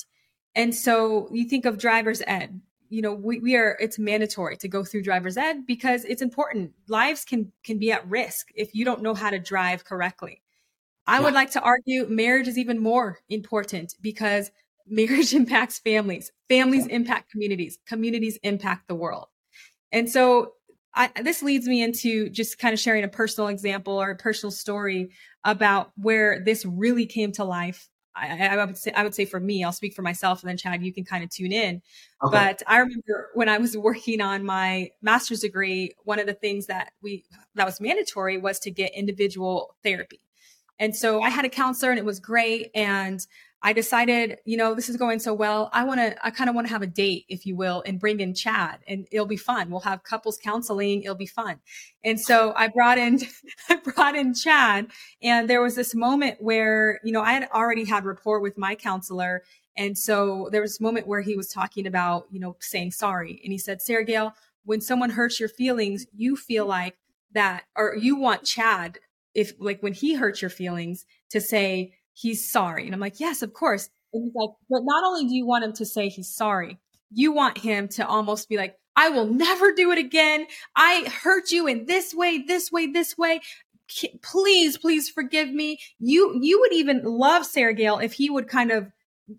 and 0.54 0.74
so 0.74 1.28
you 1.32 1.48
think 1.48 1.64
of 1.64 1.78
driver's 1.78 2.22
ed. 2.26 2.60
You 2.90 3.02
know, 3.02 3.14
we, 3.14 3.40
we 3.40 3.56
are 3.56 3.76
it's 3.80 3.98
mandatory 3.98 4.56
to 4.58 4.68
go 4.68 4.84
through 4.84 5.02
driver's 5.02 5.36
ed 5.36 5.66
because 5.66 6.04
it's 6.04 6.22
important. 6.22 6.72
Lives 6.88 7.24
can 7.24 7.52
can 7.64 7.78
be 7.78 7.90
at 7.90 8.08
risk 8.08 8.48
if 8.54 8.74
you 8.74 8.84
don't 8.84 9.02
know 9.02 9.14
how 9.14 9.30
to 9.30 9.38
drive 9.38 9.84
correctly. 9.84 10.42
I 11.06 11.18
yeah. 11.18 11.24
would 11.24 11.34
like 11.34 11.50
to 11.52 11.60
argue 11.60 12.06
marriage 12.08 12.48
is 12.48 12.58
even 12.58 12.78
more 12.78 13.18
important 13.28 13.94
because 14.00 14.50
marriage 14.86 15.34
impacts 15.34 15.78
families, 15.78 16.30
families 16.48 16.86
impact 16.86 17.30
communities, 17.30 17.78
communities 17.86 18.38
impact 18.42 18.88
the 18.88 18.94
world. 18.94 19.26
And 19.92 20.10
so 20.10 20.54
I, 20.94 21.10
this 21.22 21.42
leads 21.42 21.66
me 21.66 21.82
into 21.82 22.28
just 22.28 22.58
kind 22.58 22.72
of 22.72 22.78
sharing 22.78 23.04
a 23.04 23.08
personal 23.08 23.48
example 23.48 24.00
or 24.00 24.10
a 24.10 24.16
personal 24.16 24.50
story 24.50 25.10
about 25.44 25.90
where 25.96 26.42
this 26.44 26.64
really 26.64 27.06
came 27.06 27.32
to 27.32 27.44
life. 27.44 27.88
I, 28.16 28.56
I, 28.56 28.64
would 28.64 28.76
say, 28.76 28.92
I 28.92 29.02
would 29.02 29.14
say 29.14 29.24
for 29.24 29.40
me, 29.40 29.64
I'll 29.64 29.72
speak 29.72 29.94
for 29.94 30.02
myself, 30.02 30.42
and 30.42 30.48
then 30.48 30.56
Chad, 30.56 30.82
you 30.82 30.92
can 30.92 31.04
kind 31.04 31.24
of 31.24 31.30
tune 31.30 31.52
in. 31.52 31.82
Okay. 32.22 32.30
But 32.30 32.62
I 32.66 32.78
remember 32.78 33.30
when 33.34 33.48
I 33.48 33.58
was 33.58 33.76
working 33.76 34.20
on 34.20 34.44
my 34.44 34.90
master's 35.02 35.40
degree, 35.40 35.94
one 36.04 36.18
of 36.18 36.26
the 36.26 36.34
things 36.34 36.66
that 36.66 36.92
we 37.02 37.24
that 37.54 37.66
was 37.66 37.80
mandatory 37.80 38.38
was 38.38 38.58
to 38.60 38.70
get 38.70 38.94
individual 38.94 39.74
therapy. 39.82 40.20
And 40.78 40.94
so 40.94 41.22
I 41.22 41.30
had 41.30 41.44
a 41.44 41.48
counselor, 41.48 41.90
and 41.90 41.98
it 41.98 42.04
was 42.04 42.20
great. 42.20 42.70
And 42.74 43.24
I 43.66 43.72
decided, 43.72 44.36
you 44.44 44.58
know, 44.58 44.74
this 44.74 44.90
is 44.90 44.98
going 44.98 45.18
so 45.20 45.32
well. 45.32 45.70
I 45.72 45.84
want 45.84 45.98
to, 45.98 46.14
I 46.24 46.30
kind 46.30 46.50
of 46.50 46.54
want 46.54 46.66
to 46.66 46.72
have 46.72 46.82
a 46.82 46.86
date, 46.86 47.24
if 47.30 47.46
you 47.46 47.56
will, 47.56 47.82
and 47.86 47.98
bring 47.98 48.20
in 48.20 48.34
Chad 48.34 48.80
and 48.86 49.08
it'll 49.10 49.24
be 49.24 49.38
fun. 49.38 49.70
We'll 49.70 49.80
have 49.80 50.02
couples 50.02 50.36
counseling. 50.36 51.02
It'll 51.02 51.14
be 51.14 51.24
fun. 51.24 51.60
And 52.04 52.20
so 52.20 52.52
I 52.54 52.68
brought 52.68 52.98
in, 52.98 53.20
I 53.70 53.76
brought 53.76 54.16
in 54.16 54.34
Chad 54.34 54.88
and 55.22 55.48
there 55.48 55.62
was 55.62 55.76
this 55.76 55.94
moment 55.94 56.36
where, 56.40 57.00
you 57.04 57.10
know, 57.10 57.22
I 57.22 57.32
had 57.32 57.48
already 57.54 57.86
had 57.86 58.04
rapport 58.04 58.38
with 58.38 58.58
my 58.58 58.74
counselor. 58.74 59.42
And 59.78 59.96
so 59.96 60.50
there 60.52 60.60
was 60.60 60.78
a 60.78 60.82
moment 60.82 61.06
where 61.06 61.22
he 61.22 61.34
was 61.34 61.48
talking 61.48 61.86
about, 61.86 62.26
you 62.30 62.40
know, 62.40 62.56
saying 62.60 62.90
sorry. 62.90 63.40
And 63.42 63.50
he 63.50 63.58
said, 63.58 63.80
Sarah 63.80 64.04
Gail, 64.04 64.34
when 64.66 64.82
someone 64.82 65.08
hurts 65.08 65.40
your 65.40 65.48
feelings, 65.48 66.04
you 66.14 66.36
feel 66.36 66.66
like 66.66 66.98
that, 67.32 67.64
or 67.74 67.96
you 67.96 68.16
want 68.16 68.44
Chad, 68.44 68.98
if 69.34 69.54
like 69.58 69.82
when 69.82 69.94
he 69.94 70.14
hurts 70.14 70.42
your 70.42 70.50
feelings 70.50 71.06
to 71.30 71.40
say, 71.40 71.94
he's 72.14 72.50
sorry. 72.50 72.86
And 72.86 72.94
I'm 72.94 73.00
like, 73.00 73.20
yes, 73.20 73.42
of 73.42 73.52
course. 73.52 73.90
And 74.12 74.24
he's 74.24 74.32
like, 74.34 74.50
but 74.70 74.82
not 74.84 75.04
only 75.04 75.26
do 75.26 75.34
you 75.34 75.46
want 75.46 75.64
him 75.64 75.72
to 75.74 75.84
say 75.84 76.08
he's 76.08 76.34
sorry, 76.34 76.78
you 77.12 77.32
want 77.32 77.58
him 77.58 77.88
to 77.88 78.06
almost 78.06 78.48
be 78.48 78.56
like, 78.56 78.78
I 78.96 79.08
will 79.08 79.26
never 79.26 79.72
do 79.72 79.90
it 79.90 79.98
again. 79.98 80.46
I 80.76 81.10
hurt 81.22 81.50
you 81.50 81.66
in 81.66 81.86
this 81.86 82.14
way, 82.14 82.38
this 82.38 82.70
way, 82.70 82.86
this 82.86 83.18
way. 83.18 83.40
Please, 84.22 84.78
please 84.78 85.08
forgive 85.08 85.50
me. 85.50 85.80
You, 85.98 86.38
you 86.40 86.60
would 86.60 86.72
even 86.72 87.02
love 87.02 87.44
Sarah 87.44 87.74
Gale 87.74 87.98
if 87.98 88.12
he 88.12 88.30
would 88.30 88.48
kind 88.48 88.70
of 88.70 88.90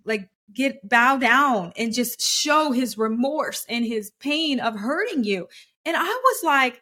like 0.03 0.29
get 0.53 0.87
bow 0.87 1.17
down 1.17 1.71
and 1.77 1.93
just 1.93 2.21
show 2.21 2.71
his 2.71 2.97
remorse 2.97 3.65
and 3.69 3.85
his 3.85 4.11
pain 4.19 4.59
of 4.59 4.75
hurting 4.75 5.23
you. 5.23 5.47
And 5.85 5.95
I 5.95 6.03
was 6.03 6.43
like, 6.43 6.81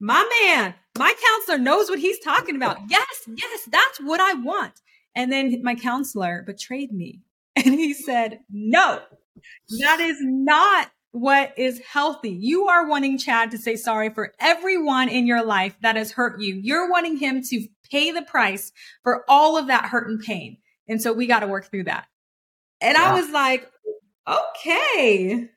my 0.00 0.28
man, 0.42 0.74
my 0.98 1.14
counselor 1.30 1.58
knows 1.58 1.88
what 1.88 1.98
he's 1.98 2.18
talking 2.18 2.56
about. 2.56 2.78
Yes, 2.88 3.28
yes, 3.28 3.68
that's 3.70 3.98
what 3.98 4.20
I 4.20 4.34
want. 4.34 4.80
And 5.16 5.32
then 5.32 5.62
my 5.62 5.74
counselor 5.74 6.44
betrayed 6.46 6.92
me. 6.92 7.22
And 7.56 7.74
he 7.74 7.94
said, 7.94 8.40
no, 8.50 9.00
that 9.80 9.98
is 9.98 10.18
not 10.20 10.90
what 11.12 11.54
is 11.56 11.80
healthy. 11.80 12.28
You 12.28 12.66
are 12.66 12.86
wanting 12.86 13.16
Chad 13.16 13.50
to 13.52 13.58
say 13.58 13.76
sorry 13.76 14.10
for 14.10 14.34
everyone 14.38 15.08
in 15.08 15.26
your 15.26 15.42
life 15.42 15.74
that 15.80 15.96
has 15.96 16.12
hurt 16.12 16.38
you. 16.38 16.54
You're 16.56 16.90
wanting 16.90 17.16
him 17.16 17.42
to 17.44 17.66
pay 17.90 18.10
the 18.10 18.20
price 18.20 18.72
for 19.02 19.24
all 19.26 19.56
of 19.56 19.68
that 19.68 19.86
hurt 19.86 20.06
and 20.10 20.20
pain. 20.20 20.58
And 20.86 21.00
so 21.00 21.14
we 21.14 21.26
got 21.26 21.40
to 21.40 21.46
work 21.46 21.70
through 21.70 21.84
that. 21.84 22.06
And 22.82 22.98
yeah. 22.98 23.04
I 23.04 23.14
was 23.14 23.30
like, 23.30 23.70
okay. 24.28 25.48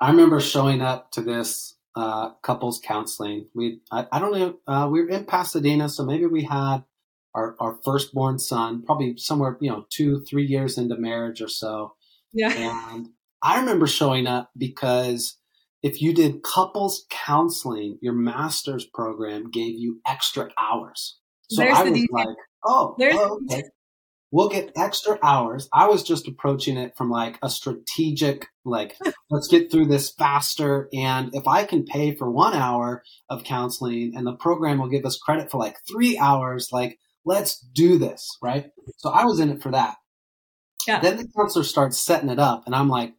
I 0.00 0.10
remember 0.10 0.40
showing 0.40 0.82
up 0.82 1.12
to 1.12 1.20
this 1.20 1.76
uh, 1.94 2.30
couples 2.42 2.80
counseling. 2.82 3.46
We, 3.54 3.80
I, 3.92 4.08
I 4.10 4.18
don't 4.18 4.32
know, 4.32 4.58
uh, 4.66 4.88
we 4.88 5.02
were 5.02 5.10
in 5.10 5.24
Pasadena, 5.24 5.88
so 5.88 6.04
maybe 6.04 6.26
we 6.26 6.42
had 6.42 6.82
our, 7.34 7.56
our 7.60 7.78
firstborn 7.84 8.38
son, 8.38 8.82
probably 8.82 9.16
somewhere, 9.16 9.56
you 9.60 9.70
know, 9.70 9.86
two, 9.90 10.24
three 10.28 10.44
years 10.44 10.78
into 10.78 10.96
marriage 10.96 11.40
or 11.40 11.48
so. 11.48 11.94
Yeah. 12.32 12.52
And 12.52 13.08
I 13.42 13.60
remember 13.60 13.86
showing 13.86 14.26
up 14.26 14.50
because 14.56 15.36
if 15.82 16.02
you 16.02 16.14
did 16.14 16.42
couples 16.42 17.06
counseling, 17.08 17.98
your 18.02 18.12
master's 18.12 18.84
program 18.84 19.50
gave 19.50 19.78
you 19.78 20.00
extra 20.06 20.50
hours. 20.58 21.18
So 21.48 21.62
There's 21.62 21.76
I 21.76 21.82
was 21.84 22.06
like, 22.10 22.28
oh, 22.64 22.96
oh 23.00 23.40
okay. 23.50 23.62
We'll 24.32 24.48
get 24.48 24.70
extra 24.76 25.18
hours. 25.24 25.68
I 25.72 25.88
was 25.88 26.04
just 26.04 26.28
approaching 26.28 26.76
it 26.76 26.96
from 26.96 27.10
like 27.10 27.36
a 27.42 27.50
strategic, 27.50 28.46
like, 28.64 28.96
let's 29.30 29.48
get 29.48 29.72
through 29.72 29.86
this 29.86 30.12
faster. 30.12 30.88
And 30.92 31.34
if 31.34 31.48
I 31.48 31.64
can 31.64 31.84
pay 31.84 32.14
for 32.14 32.30
one 32.30 32.54
hour 32.54 33.02
of 33.28 33.42
counseling 33.42 34.12
and 34.14 34.24
the 34.24 34.36
program 34.36 34.78
will 34.78 34.88
give 34.88 35.04
us 35.04 35.18
credit 35.18 35.50
for 35.50 35.58
like 35.58 35.78
three 35.90 36.16
hours, 36.16 36.68
like 36.70 36.98
let's 37.24 37.58
do 37.58 37.98
this, 37.98 38.38
right? 38.42 38.70
So 38.98 39.10
I 39.10 39.24
was 39.24 39.40
in 39.40 39.50
it 39.50 39.62
for 39.62 39.70
that. 39.72 39.96
Yeah. 40.86 41.00
Then 41.00 41.18
the 41.18 41.28
counselor 41.36 41.64
starts 41.64 41.98
setting 41.98 42.30
it 42.30 42.38
up, 42.38 42.64
and 42.66 42.74
I'm 42.74 42.88
like, 42.88 43.14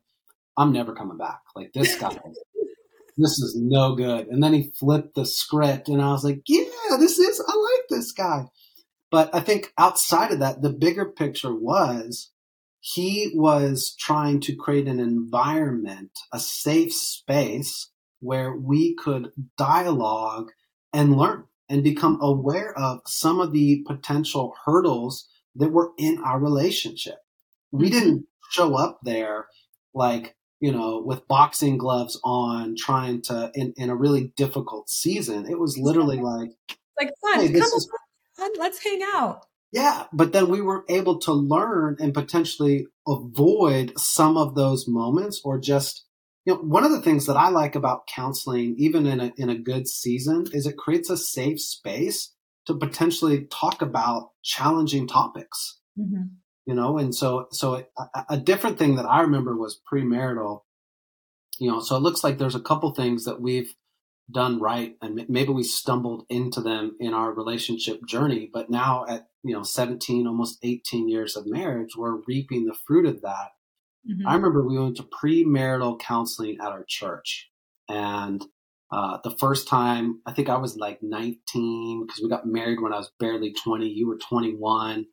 I'm 0.57 0.71
never 0.71 0.93
coming 0.93 1.17
back. 1.17 1.41
Like 1.55 1.73
this 1.73 1.95
guy, 1.95 2.09
this 3.17 3.39
is 3.39 3.55
no 3.55 3.95
good. 3.95 4.27
And 4.27 4.43
then 4.43 4.53
he 4.53 4.71
flipped 4.79 5.15
the 5.15 5.25
script, 5.25 5.87
and 5.87 6.01
I 6.01 6.11
was 6.11 6.23
like, 6.23 6.41
yeah, 6.47 6.97
this 6.99 7.19
is, 7.19 7.43
I 7.47 7.55
like 7.55 7.87
this 7.89 8.11
guy. 8.11 8.45
But 9.11 9.33
I 9.33 9.41
think 9.41 9.73
outside 9.77 10.31
of 10.31 10.39
that, 10.39 10.61
the 10.61 10.69
bigger 10.69 11.05
picture 11.05 11.53
was 11.53 12.31
he 12.79 13.31
was 13.35 13.95
trying 13.99 14.39
to 14.41 14.55
create 14.55 14.87
an 14.87 14.99
environment, 14.99 16.11
a 16.33 16.39
safe 16.39 16.93
space 16.93 17.89
where 18.21 18.55
we 18.55 18.95
could 18.95 19.31
dialogue 19.57 20.51
and 20.93 21.17
learn 21.17 21.43
and 21.71 21.83
become 21.83 22.19
aware 22.21 22.77
of 22.77 22.99
some 23.07 23.39
of 23.39 23.53
the 23.53 23.81
potential 23.87 24.53
hurdles 24.65 25.29
that 25.55 25.71
were 25.71 25.91
in 25.97 26.21
our 26.21 26.37
relationship. 26.37 27.15
We 27.71 27.85
mm-hmm. 27.85 27.99
didn't 27.99 28.25
show 28.51 28.75
up 28.75 28.99
there 29.03 29.45
like, 29.93 30.35
you 30.59 30.73
know, 30.73 31.01
with 31.03 31.27
boxing 31.29 31.77
gloves 31.77 32.19
on, 32.25 32.75
trying 32.77 33.21
to, 33.23 33.51
in, 33.55 33.73
in 33.77 33.89
a 33.89 33.95
really 33.95 34.33
difficult 34.35 34.89
season. 34.89 35.49
It 35.49 35.57
was 35.57 35.77
literally 35.77 36.17
like, 36.17 36.51
like 36.99 37.13
fun, 37.21 37.39
hey, 37.39 37.53
come 37.53 37.61
is, 37.61 37.89
on, 38.39 38.49
let's 38.59 38.83
hang 38.83 39.01
out. 39.13 39.45
Yeah, 39.71 40.07
but 40.11 40.33
then 40.33 40.49
we 40.49 40.59
were 40.59 40.83
able 40.89 41.19
to 41.19 41.31
learn 41.31 41.95
and 42.01 42.13
potentially 42.13 42.87
avoid 43.07 43.97
some 43.97 44.35
of 44.35 44.55
those 44.55 44.89
moments 44.89 45.39
or 45.45 45.57
just 45.57 46.03
you 46.45 46.53
know, 46.53 46.59
one 46.59 46.83
of 46.83 46.91
the 46.91 47.01
things 47.01 47.27
that 47.27 47.37
I 47.37 47.49
like 47.49 47.75
about 47.75 48.07
counseling, 48.07 48.75
even 48.77 49.05
in 49.05 49.19
a, 49.19 49.31
in 49.37 49.49
a 49.49 49.57
good 49.57 49.87
season, 49.87 50.45
is 50.53 50.65
it 50.65 50.77
creates 50.77 51.09
a 51.09 51.17
safe 51.17 51.61
space 51.61 52.33
to 52.65 52.73
potentially 52.75 53.45
talk 53.51 53.81
about 53.81 54.31
challenging 54.43 55.07
topics. 55.07 55.79
Mm-hmm. 55.99 56.23
You 56.65 56.75
know, 56.75 56.97
and 56.97 57.13
so 57.13 57.47
so 57.51 57.85
a, 57.97 58.25
a, 58.29 58.37
different 58.37 58.77
thing 58.77 58.95
that 58.95 59.05
I 59.05 59.21
remember 59.21 59.57
was 59.57 59.81
premarital. 59.91 60.61
You 61.59 61.71
know, 61.71 61.79
so 61.79 61.95
it 61.95 62.01
looks 62.01 62.23
like 62.23 62.37
there's 62.37 62.55
a 62.55 62.61
couple 62.61 62.93
things 62.93 63.25
that 63.25 63.41
we've 63.41 63.73
done 64.31 64.59
right, 64.59 64.95
and 65.01 65.25
maybe 65.27 65.51
we 65.51 65.63
stumbled 65.63 66.25
into 66.29 66.61
them 66.61 66.95
in 66.99 67.13
our 67.13 67.33
relationship 67.33 68.05
journey. 68.07 68.49
But 68.51 68.69
now, 68.69 69.05
at 69.07 69.27
you 69.43 69.53
know, 69.53 69.63
17, 69.63 70.27
almost 70.27 70.59
18 70.63 71.09
years 71.09 71.35
of 71.35 71.47
marriage, 71.47 71.95
we're 71.97 72.21
reaping 72.27 72.65
the 72.65 72.77
fruit 72.85 73.07
of 73.07 73.21
that 73.21 73.49
Mm-hmm. 74.09 74.27
I 74.27 74.35
remember 74.35 74.65
we 74.65 74.79
went 74.79 74.97
to 74.97 75.03
premarital 75.03 75.99
counseling 75.99 76.57
at 76.61 76.71
our 76.71 76.85
church. 76.87 77.49
And 77.87 78.43
uh, 78.91 79.19
the 79.23 79.35
first 79.37 79.67
time, 79.67 80.21
I 80.25 80.33
think 80.33 80.49
I 80.49 80.57
was 80.57 80.75
like 80.75 80.99
19 81.01 82.05
because 82.05 82.21
we 82.21 82.29
got 82.29 82.45
married 82.45 82.81
when 82.81 82.93
I 82.93 82.97
was 82.97 83.11
barely 83.19 83.53
20. 83.53 83.87
You 83.87 84.07
were 84.07 84.17
21. 84.17 85.05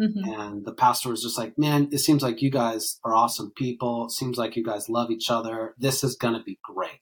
Mm-hmm. 0.00 0.32
And 0.32 0.64
the 0.64 0.72
pastor 0.72 1.10
was 1.10 1.22
just 1.22 1.36
like, 1.36 1.58
man, 1.58 1.88
it 1.90 1.98
seems 1.98 2.22
like 2.22 2.40
you 2.40 2.50
guys 2.50 3.00
are 3.04 3.14
awesome 3.14 3.52
people. 3.56 4.06
It 4.06 4.12
seems 4.12 4.38
like 4.38 4.56
you 4.56 4.64
guys 4.64 4.88
love 4.88 5.10
each 5.10 5.28
other. 5.30 5.74
This 5.76 6.04
is 6.04 6.16
going 6.16 6.34
to 6.34 6.42
be 6.42 6.58
great. 6.62 6.92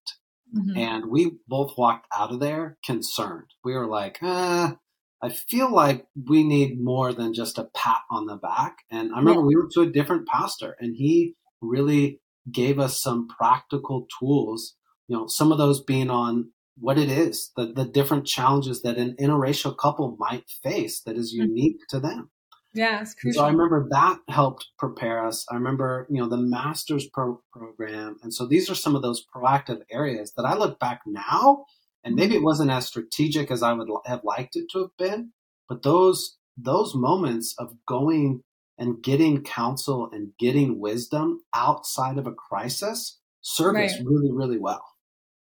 Mm-hmm. 0.57 0.79
And 0.79 1.07
we 1.07 1.33
both 1.47 1.75
walked 1.77 2.07
out 2.17 2.33
of 2.33 2.41
there 2.41 2.79
concerned. 2.85 3.51
We 3.63 3.75
were 3.75 3.87
like, 3.87 4.19
ah, 4.23 4.77
I 5.23 5.31
feel 5.31 5.73
like 5.73 6.07
we 6.29 6.45
need 6.45 6.83
more 6.83 7.13
than 7.13 7.33
just 7.33 7.59
a 7.59 7.69
pat 7.75 8.03
on 8.11 8.27
the 8.27 8.37
back. 8.37 8.79
And 8.91 9.13
I 9.15 9.19
remember 9.19 9.41
yeah. 9.41 9.47
we 9.47 9.57
went 9.57 9.73
to 9.73 9.83
a 9.83 9.91
different 9.91 10.29
pastor 10.29 10.77
and 10.79 10.95
he 10.97 11.35
really 11.61 12.21
gave 12.53 12.79
us 12.79 13.01
some 13.01 13.27
practical 13.29 14.07
tools, 14.19 14.77
you 15.09 15.17
know, 15.17 15.27
some 15.27 15.53
of 15.53 15.59
those 15.59 15.83
being 15.83 16.11
on 16.11 16.51
what 16.79 16.99
it 16.99 17.09
is, 17.09 17.53
the, 17.57 17.73
the 17.73 17.87
different 17.87 18.27
challenges 18.27 18.83
that 18.83 18.99
an 18.99 19.17
interracial 19.19 19.77
couple 19.77 20.17
might 20.19 20.45
face 20.63 21.01
that 21.01 21.17
is 21.17 21.35
mm-hmm. 21.35 21.49
unique 21.49 21.77
mm-hmm. 21.77 21.97
to 21.97 22.01
them. 22.01 22.31
Yeah, 22.75 23.01
it's 23.01 23.15
crucial. 23.15 23.41
So 23.41 23.47
I 23.47 23.51
remember 23.51 23.89
that 23.91 24.19
helped 24.29 24.67
prepare 24.79 25.27
us. 25.27 25.47
I 25.51 25.55
remember, 25.55 26.07
you 26.11 26.21
know, 26.21 26.29
the 26.29 26.37
master's 26.37 27.09
pro- 27.09 27.41
program. 27.51 28.19
And 28.23 28.35
so 28.35 28.47
these 28.47 28.69
are 28.69 28.75
some 28.75 28.95
of 28.95 29.01
those 29.01 29.25
proactive 29.35 29.81
areas 29.91 30.35
that 30.37 30.45
I 30.45 30.55
look 30.55 30.79
back 30.79 31.01
now 31.07 31.65
and 32.07 32.15
maybe 32.15 32.37
it 32.37 32.43
wasn't 32.43 32.71
as 32.71 32.87
strategic 32.87 33.51
as 33.51 33.65
I 33.65 33.73
would 33.73 33.89
have 34.07 34.23
liked 34.23 34.55
it 34.55 34.71
to 34.71 34.79
have 34.79 34.97
been, 34.97 35.33
but 35.69 35.83
those 35.83 36.39
those 36.57 36.95
moments 36.95 37.55
of 37.59 37.75
going 37.87 38.43
and 38.79 39.03
getting 39.03 39.43
counsel 39.43 40.09
and 40.13 40.31
getting 40.39 40.79
wisdom 40.79 41.41
outside 41.55 42.17
of 42.17 42.27
a 42.27 42.33
crisis 42.33 43.19
serve 43.41 43.75
right. 43.75 43.91
us 43.91 43.99
really, 44.05 44.31
really 44.33 44.59
well. 44.59 44.85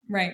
Right. 0.07 0.33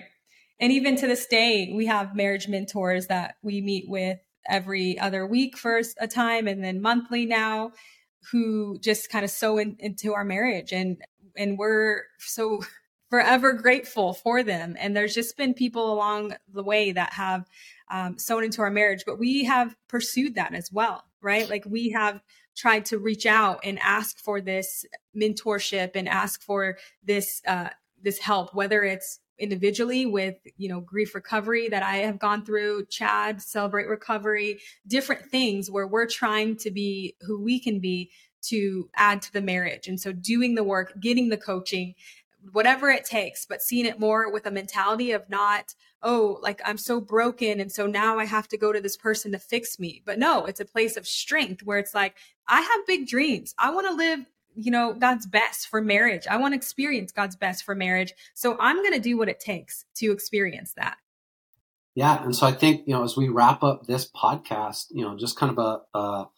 And 0.60 0.70
even 0.70 0.96
to 0.96 1.06
this 1.06 1.26
day, 1.26 1.72
we 1.74 1.86
have 1.86 2.14
marriage 2.14 2.46
mentors 2.46 3.06
that 3.06 3.36
we 3.42 3.62
meet 3.62 3.86
with 3.88 4.18
every 4.48 4.98
other 4.98 5.26
week 5.26 5.56
for 5.56 5.80
a 5.98 6.06
time 6.06 6.46
and 6.46 6.62
then 6.62 6.82
monthly 6.82 7.24
now 7.24 7.72
who 8.32 8.78
just 8.80 9.10
kind 9.10 9.24
of 9.24 9.30
sew 9.30 9.56
in, 9.56 9.76
into 9.78 10.12
our 10.12 10.24
marriage 10.24 10.72
and 10.72 10.98
and 11.36 11.56
we're 11.58 12.02
so 12.18 12.60
forever 13.10 13.52
grateful 13.52 14.12
for 14.12 14.42
them. 14.42 14.76
And 14.78 14.96
there's 14.96 15.14
just 15.14 15.36
been 15.36 15.54
people 15.54 15.92
along 15.92 16.34
the 16.52 16.62
way 16.62 16.92
that 16.92 17.14
have 17.14 17.48
um, 17.90 18.18
sown 18.18 18.44
into 18.44 18.60
our 18.62 18.70
marriage, 18.70 19.04
but 19.06 19.18
we 19.18 19.44
have 19.44 19.76
pursued 19.88 20.34
that 20.34 20.54
as 20.54 20.70
well, 20.70 21.04
right? 21.22 21.48
Like 21.48 21.64
we 21.66 21.90
have 21.90 22.20
tried 22.56 22.84
to 22.86 22.98
reach 22.98 23.24
out 23.24 23.60
and 23.64 23.78
ask 23.78 24.18
for 24.18 24.40
this 24.40 24.84
mentorship 25.16 25.92
and 25.94 26.08
ask 26.08 26.42
for 26.42 26.76
this 27.04 27.40
uh, 27.46 27.68
this 28.02 28.18
help, 28.18 28.54
whether 28.54 28.82
it's 28.84 29.20
individually 29.38 30.04
with 30.04 30.34
you 30.56 30.68
know 30.68 30.80
grief 30.80 31.14
recovery 31.14 31.68
that 31.68 31.82
i 31.82 31.98
have 31.98 32.18
gone 32.18 32.44
through 32.44 32.84
chad 32.86 33.40
celebrate 33.40 33.86
recovery 33.86 34.58
different 34.86 35.24
things 35.26 35.70
where 35.70 35.86
we're 35.86 36.08
trying 36.08 36.56
to 36.56 36.70
be 36.70 37.14
who 37.20 37.40
we 37.40 37.60
can 37.60 37.78
be 37.78 38.10
to 38.42 38.88
add 38.96 39.22
to 39.22 39.32
the 39.32 39.40
marriage 39.40 39.86
and 39.86 40.00
so 40.00 40.12
doing 40.12 40.56
the 40.56 40.64
work 40.64 40.92
getting 41.00 41.28
the 41.28 41.36
coaching 41.36 41.94
whatever 42.52 42.90
it 42.90 43.04
takes 43.04 43.46
but 43.46 43.62
seeing 43.62 43.86
it 43.86 44.00
more 44.00 44.30
with 44.30 44.46
a 44.46 44.50
mentality 44.50 45.12
of 45.12 45.28
not 45.28 45.74
oh 46.02 46.38
like 46.42 46.60
i'm 46.64 46.78
so 46.78 47.00
broken 47.00 47.60
and 47.60 47.72
so 47.72 47.86
now 47.86 48.18
i 48.18 48.24
have 48.24 48.48
to 48.48 48.56
go 48.56 48.72
to 48.72 48.80
this 48.80 48.96
person 48.96 49.32
to 49.32 49.38
fix 49.38 49.78
me 49.78 50.02
but 50.04 50.18
no 50.18 50.44
it's 50.46 50.60
a 50.60 50.64
place 50.64 50.96
of 50.96 51.06
strength 51.06 51.62
where 51.62 51.78
it's 51.78 51.94
like 51.94 52.14
i 52.46 52.60
have 52.60 52.86
big 52.86 53.06
dreams 53.06 53.54
i 53.58 53.70
want 53.70 53.86
to 53.86 53.94
live 53.94 54.26
you 54.58 54.72
know, 54.72 54.92
God's 54.92 55.24
best 55.24 55.68
for 55.68 55.80
marriage. 55.80 56.26
I 56.28 56.36
want 56.36 56.52
to 56.52 56.56
experience 56.56 57.12
God's 57.12 57.36
best 57.36 57.64
for 57.64 57.76
marriage. 57.76 58.12
So 58.34 58.56
I'm 58.58 58.82
going 58.82 58.92
to 58.92 58.98
do 58.98 59.16
what 59.16 59.28
it 59.28 59.38
takes 59.38 59.84
to 59.96 60.10
experience 60.10 60.74
that. 60.74 60.96
Yeah. 61.94 62.22
And 62.22 62.34
so 62.34 62.46
I 62.46 62.52
think, 62.52 62.82
you 62.86 62.92
know, 62.92 63.04
as 63.04 63.16
we 63.16 63.28
wrap 63.28 63.62
up 63.62 63.86
this 63.86 64.10
podcast, 64.10 64.86
you 64.90 65.04
know, 65.04 65.16
just 65.16 65.36
kind 65.36 65.56
of 65.56 65.82
a, 65.96 66.28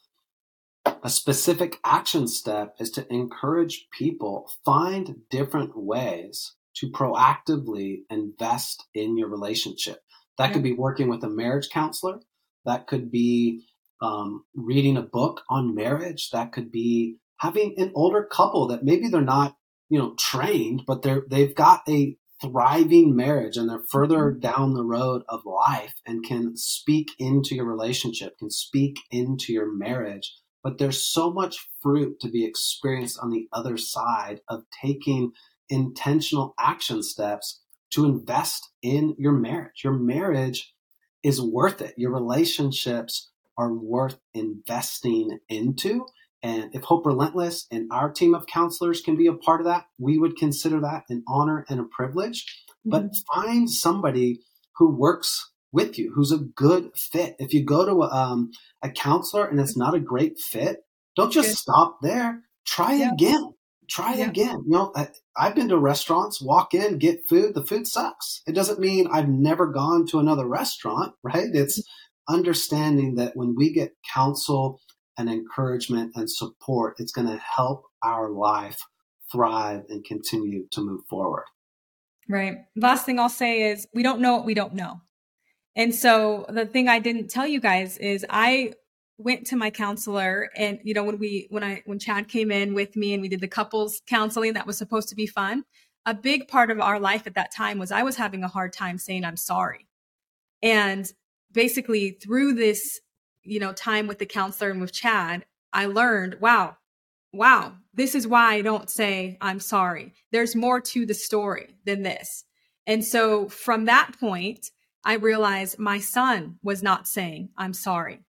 a 1.02 1.10
specific 1.10 1.78
action 1.84 2.28
step 2.28 2.74
is 2.78 2.90
to 2.92 3.12
encourage 3.12 3.88
people 3.96 4.50
find 4.64 5.22
different 5.30 5.72
ways 5.74 6.54
to 6.76 6.90
proactively 6.90 8.02
invest 8.10 8.86
in 8.94 9.16
your 9.16 9.28
relationship. 9.28 9.98
That 10.38 10.48
yeah. 10.48 10.52
could 10.54 10.62
be 10.62 10.72
working 10.72 11.08
with 11.08 11.24
a 11.24 11.28
marriage 11.28 11.68
counselor. 11.70 12.20
That 12.64 12.86
could 12.86 13.10
be 13.10 13.64
um, 14.00 14.44
reading 14.54 14.96
a 14.96 15.02
book 15.02 15.42
on 15.50 15.74
marriage. 15.74 16.30
That 16.30 16.52
could 16.52 16.70
be 16.70 17.16
having 17.38 17.74
an 17.78 17.92
older 17.94 18.24
couple 18.24 18.68
that 18.68 18.84
maybe 18.84 19.08
they're 19.08 19.20
not, 19.20 19.56
you 19.88 19.98
know, 19.98 20.14
trained, 20.18 20.82
but 20.86 21.02
they're, 21.02 21.24
they've 21.28 21.54
got 21.54 21.82
a 21.88 22.16
thriving 22.40 23.14
marriage 23.14 23.56
and 23.56 23.68
they're 23.68 23.84
further 23.90 24.30
mm-hmm. 24.30 24.40
down 24.40 24.74
the 24.74 24.84
road 24.84 25.22
of 25.28 25.44
life 25.44 25.94
and 26.06 26.24
can 26.24 26.56
speak 26.56 27.10
into 27.18 27.54
your 27.54 27.66
relationship, 27.66 28.38
can 28.38 28.50
speak 28.50 28.98
into 29.10 29.52
your 29.52 29.70
marriage. 29.70 30.34
But 30.62 30.78
there's 30.78 31.04
so 31.04 31.32
much 31.32 31.68
fruit 31.82 32.20
to 32.20 32.28
be 32.28 32.44
experienced 32.44 33.18
on 33.22 33.30
the 33.30 33.48
other 33.52 33.76
side 33.76 34.40
of 34.48 34.64
taking 34.82 35.32
intentional 35.68 36.54
action 36.58 37.02
steps 37.02 37.60
to 37.90 38.04
invest 38.04 38.68
in 38.82 39.14
your 39.18 39.32
marriage. 39.32 39.82
Your 39.82 39.94
marriage 39.94 40.74
is 41.22 41.40
worth 41.40 41.80
it. 41.80 41.94
Your 41.96 42.12
relationships 42.12 43.30
are 43.56 43.72
worth 43.72 44.18
investing 44.34 45.38
into. 45.48 46.06
And 46.42 46.74
if 46.74 46.84
Hope 46.84 47.04
Relentless 47.04 47.66
and 47.70 47.90
our 47.92 48.10
team 48.10 48.34
of 48.34 48.46
counselors 48.46 49.02
can 49.02 49.16
be 49.16 49.26
a 49.26 49.34
part 49.34 49.60
of 49.60 49.66
that, 49.66 49.84
we 49.98 50.18
would 50.18 50.36
consider 50.36 50.80
that 50.80 51.04
an 51.10 51.22
honor 51.28 51.66
and 51.68 51.80
a 51.80 51.84
privilege. 51.84 52.44
Mm-hmm. 52.86 52.90
But 52.90 53.10
find 53.34 53.70
somebody 53.70 54.40
who 54.76 54.96
works 54.96 55.50
with 55.72 55.98
you, 55.98 56.12
who's 56.14 56.32
a 56.32 56.38
good 56.38 56.90
fit. 56.96 57.36
If 57.38 57.52
you 57.52 57.64
go 57.64 57.84
to 57.84 58.02
a, 58.02 58.10
um, 58.10 58.50
a 58.82 58.90
counselor 58.90 59.46
and 59.46 59.60
it's 59.60 59.76
not 59.76 59.94
a 59.94 60.00
great 60.00 60.38
fit, 60.38 60.78
don't 61.16 61.32
just 61.32 61.56
stop 61.56 61.98
there. 62.02 62.42
Try 62.66 62.94
yeah. 62.94 63.12
again. 63.12 63.54
Try 63.88 64.14
yeah. 64.14 64.28
again. 64.28 64.62
You 64.66 64.70
know, 64.70 64.92
I, 64.94 65.08
I've 65.36 65.54
been 65.54 65.68
to 65.68 65.78
restaurants, 65.78 66.40
walk 66.40 66.74
in, 66.74 66.98
get 66.98 67.28
food. 67.28 67.54
The 67.54 67.64
food 67.64 67.86
sucks. 67.86 68.42
It 68.46 68.54
doesn't 68.54 68.78
mean 68.78 69.08
I've 69.10 69.28
never 69.28 69.66
gone 69.66 70.06
to 70.08 70.18
another 70.18 70.46
restaurant, 70.46 71.14
right? 71.22 71.48
It's 71.52 71.80
mm-hmm. 71.80 72.34
understanding 72.34 73.16
that 73.16 73.36
when 73.36 73.54
we 73.56 73.72
get 73.72 73.94
counsel 74.12 74.80
and 75.18 75.28
encouragement 75.28 76.12
and 76.14 76.30
support, 76.30 76.96
it's 76.98 77.12
going 77.12 77.28
to 77.28 77.38
help 77.38 77.84
our 78.02 78.30
life 78.30 78.78
thrive 79.30 79.82
and 79.88 80.04
continue 80.04 80.66
to 80.72 80.80
move 80.80 81.00
forward. 81.08 81.44
Right. 82.28 82.58
Last 82.76 83.06
thing 83.06 83.18
I'll 83.18 83.28
say 83.28 83.70
is 83.70 83.86
we 83.92 84.02
don't 84.02 84.20
know 84.20 84.36
what 84.36 84.46
we 84.46 84.54
don't 84.54 84.74
know. 84.74 85.00
And 85.76 85.94
so 85.94 86.46
the 86.48 86.66
thing 86.66 86.88
I 86.88 86.98
didn't 86.98 87.28
tell 87.28 87.46
you 87.46 87.60
guys 87.60 87.96
is 87.98 88.26
I 88.28 88.74
went 89.18 89.46
to 89.46 89.56
my 89.56 89.70
counselor 89.70 90.50
and 90.56 90.78
you 90.82 90.94
know 90.94 91.04
when 91.04 91.18
we 91.18 91.46
when 91.50 91.62
I 91.62 91.82
when 91.84 91.98
Chad 91.98 92.26
came 92.28 92.50
in 92.50 92.74
with 92.74 92.96
me 92.96 93.12
and 93.12 93.20
we 93.20 93.28
did 93.28 93.40
the 93.40 93.48
couples 93.48 94.00
counseling 94.06 94.54
that 94.54 94.66
was 94.66 94.78
supposed 94.78 95.08
to 95.10 95.14
be 95.14 95.26
fun, 95.26 95.64
a 96.06 96.14
big 96.14 96.48
part 96.48 96.70
of 96.70 96.80
our 96.80 96.98
life 96.98 97.26
at 97.26 97.34
that 97.34 97.54
time 97.54 97.78
was 97.78 97.92
I 97.92 98.02
was 98.02 98.16
having 98.16 98.42
a 98.42 98.48
hard 98.48 98.72
time 98.72 98.98
saying 98.98 99.24
I'm 99.24 99.36
sorry. 99.36 99.86
And 100.62 101.10
basically 101.52 102.10
through 102.10 102.54
this 102.54 103.00
you 103.42 103.58
know, 103.58 103.72
time 103.72 104.06
with 104.06 104.18
the 104.18 104.26
counselor 104.26 104.70
and 104.70 104.80
with 104.80 104.92
Chad, 104.92 105.44
I 105.72 105.86
learned, 105.86 106.36
wow, 106.40 106.76
wow, 107.32 107.74
this 107.94 108.14
is 108.14 108.26
why 108.26 108.54
I 108.54 108.62
don't 108.62 108.90
say 108.90 109.38
I'm 109.40 109.60
sorry. 109.60 110.14
There's 110.32 110.56
more 110.56 110.80
to 110.80 111.06
the 111.06 111.14
story 111.14 111.76
than 111.84 112.02
this. 112.02 112.44
And 112.86 113.04
so 113.04 113.48
from 113.48 113.84
that 113.86 114.12
point, 114.18 114.70
I 115.04 115.14
realized 115.14 115.78
my 115.78 115.98
son 115.98 116.58
was 116.62 116.82
not 116.82 117.08
saying 117.08 117.50
I'm 117.56 117.72
sorry. 117.72 118.20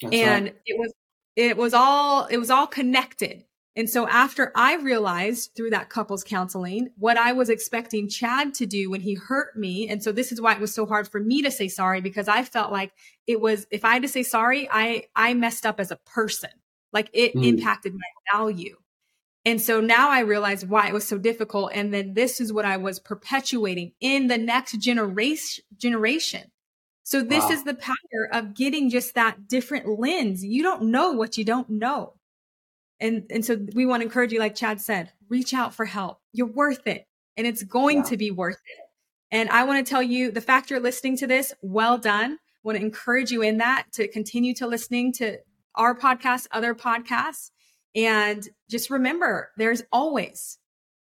That's 0.00 0.14
and 0.14 0.44
right. 0.46 0.56
it 0.66 0.78
was 0.78 0.92
it 1.36 1.56
was 1.56 1.74
all 1.74 2.26
it 2.26 2.38
was 2.38 2.50
all 2.50 2.66
connected. 2.66 3.44
And 3.74 3.88
so 3.88 4.06
after 4.06 4.52
I 4.54 4.76
realized 4.76 5.52
through 5.56 5.70
that 5.70 5.88
couples 5.88 6.22
counseling 6.22 6.90
what 6.98 7.16
I 7.16 7.32
was 7.32 7.48
expecting 7.48 8.08
Chad 8.08 8.52
to 8.54 8.66
do 8.66 8.90
when 8.90 9.00
he 9.00 9.14
hurt 9.14 9.56
me. 9.56 9.88
And 9.88 10.02
so 10.02 10.12
this 10.12 10.30
is 10.30 10.40
why 10.42 10.52
it 10.52 10.60
was 10.60 10.74
so 10.74 10.84
hard 10.84 11.08
for 11.08 11.18
me 11.18 11.40
to 11.42 11.50
say 11.50 11.68
sorry 11.68 12.02
because 12.02 12.28
I 12.28 12.42
felt 12.44 12.70
like 12.70 12.92
it 13.26 13.40
was, 13.40 13.66
if 13.70 13.84
I 13.84 13.94
had 13.94 14.02
to 14.02 14.08
say 14.08 14.24
sorry, 14.24 14.68
I, 14.70 15.04
I 15.16 15.32
messed 15.32 15.64
up 15.64 15.80
as 15.80 15.90
a 15.90 15.96
person. 15.96 16.50
Like 16.92 17.08
it 17.14 17.34
mm. 17.34 17.46
impacted 17.46 17.94
my 17.94 18.36
value. 18.36 18.76
And 19.44 19.60
so 19.60 19.80
now 19.80 20.10
I 20.10 20.20
realize 20.20 20.64
why 20.64 20.86
it 20.86 20.92
was 20.92 21.06
so 21.06 21.18
difficult. 21.18 21.72
And 21.74 21.92
then 21.92 22.14
this 22.14 22.40
is 22.40 22.52
what 22.52 22.64
I 22.64 22.76
was 22.76 23.00
perpetuating 23.00 23.92
in 24.00 24.28
the 24.28 24.38
next 24.38 24.78
generation, 24.78 25.64
generation. 25.76 26.52
So 27.02 27.22
this 27.22 27.44
wow. 27.44 27.50
is 27.50 27.64
the 27.64 27.74
power 27.74 28.28
of 28.32 28.54
getting 28.54 28.88
just 28.88 29.14
that 29.14 29.48
different 29.48 29.98
lens. 29.98 30.44
You 30.44 30.62
don't 30.62 30.84
know 30.84 31.10
what 31.12 31.36
you 31.36 31.44
don't 31.44 31.68
know. 31.68 32.14
And, 33.00 33.24
and 33.30 33.44
so 33.44 33.58
we 33.74 33.84
want 33.84 34.02
to 34.02 34.06
encourage 34.06 34.32
you, 34.32 34.38
like 34.38 34.54
Chad 34.54 34.80
said, 34.80 35.12
reach 35.28 35.52
out 35.52 35.74
for 35.74 35.84
help. 35.84 36.20
You're 36.32 36.46
worth 36.46 36.86
it 36.86 37.06
and 37.36 37.44
it's 37.44 37.64
going 37.64 37.98
yeah. 37.98 38.04
to 38.04 38.16
be 38.16 38.30
worth 38.30 38.54
it. 38.64 38.78
And 39.32 39.48
I 39.48 39.64
want 39.64 39.84
to 39.84 39.90
tell 39.90 40.02
you 40.02 40.30
the 40.30 40.40
fact 40.40 40.70
you're 40.70 40.78
listening 40.78 41.16
to 41.16 41.26
this, 41.26 41.52
well 41.62 41.98
done. 41.98 42.32
I 42.32 42.60
want 42.62 42.78
to 42.78 42.84
encourage 42.84 43.32
you 43.32 43.42
in 43.42 43.58
that 43.58 43.86
to 43.94 44.06
continue 44.06 44.54
to 44.54 44.66
listening 44.68 45.12
to 45.14 45.38
our 45.74 45.98
podcast, 45.98 46.46
other 46.52 46.74
podcasts. 46.74 47.50
And 47.94 48.46
just 48.70 48.90
remember, 48.90 49.50
there's 49.56 49.82
always, 49.92 50.58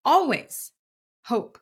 always 0.04 0.72
hope 1.24 1.58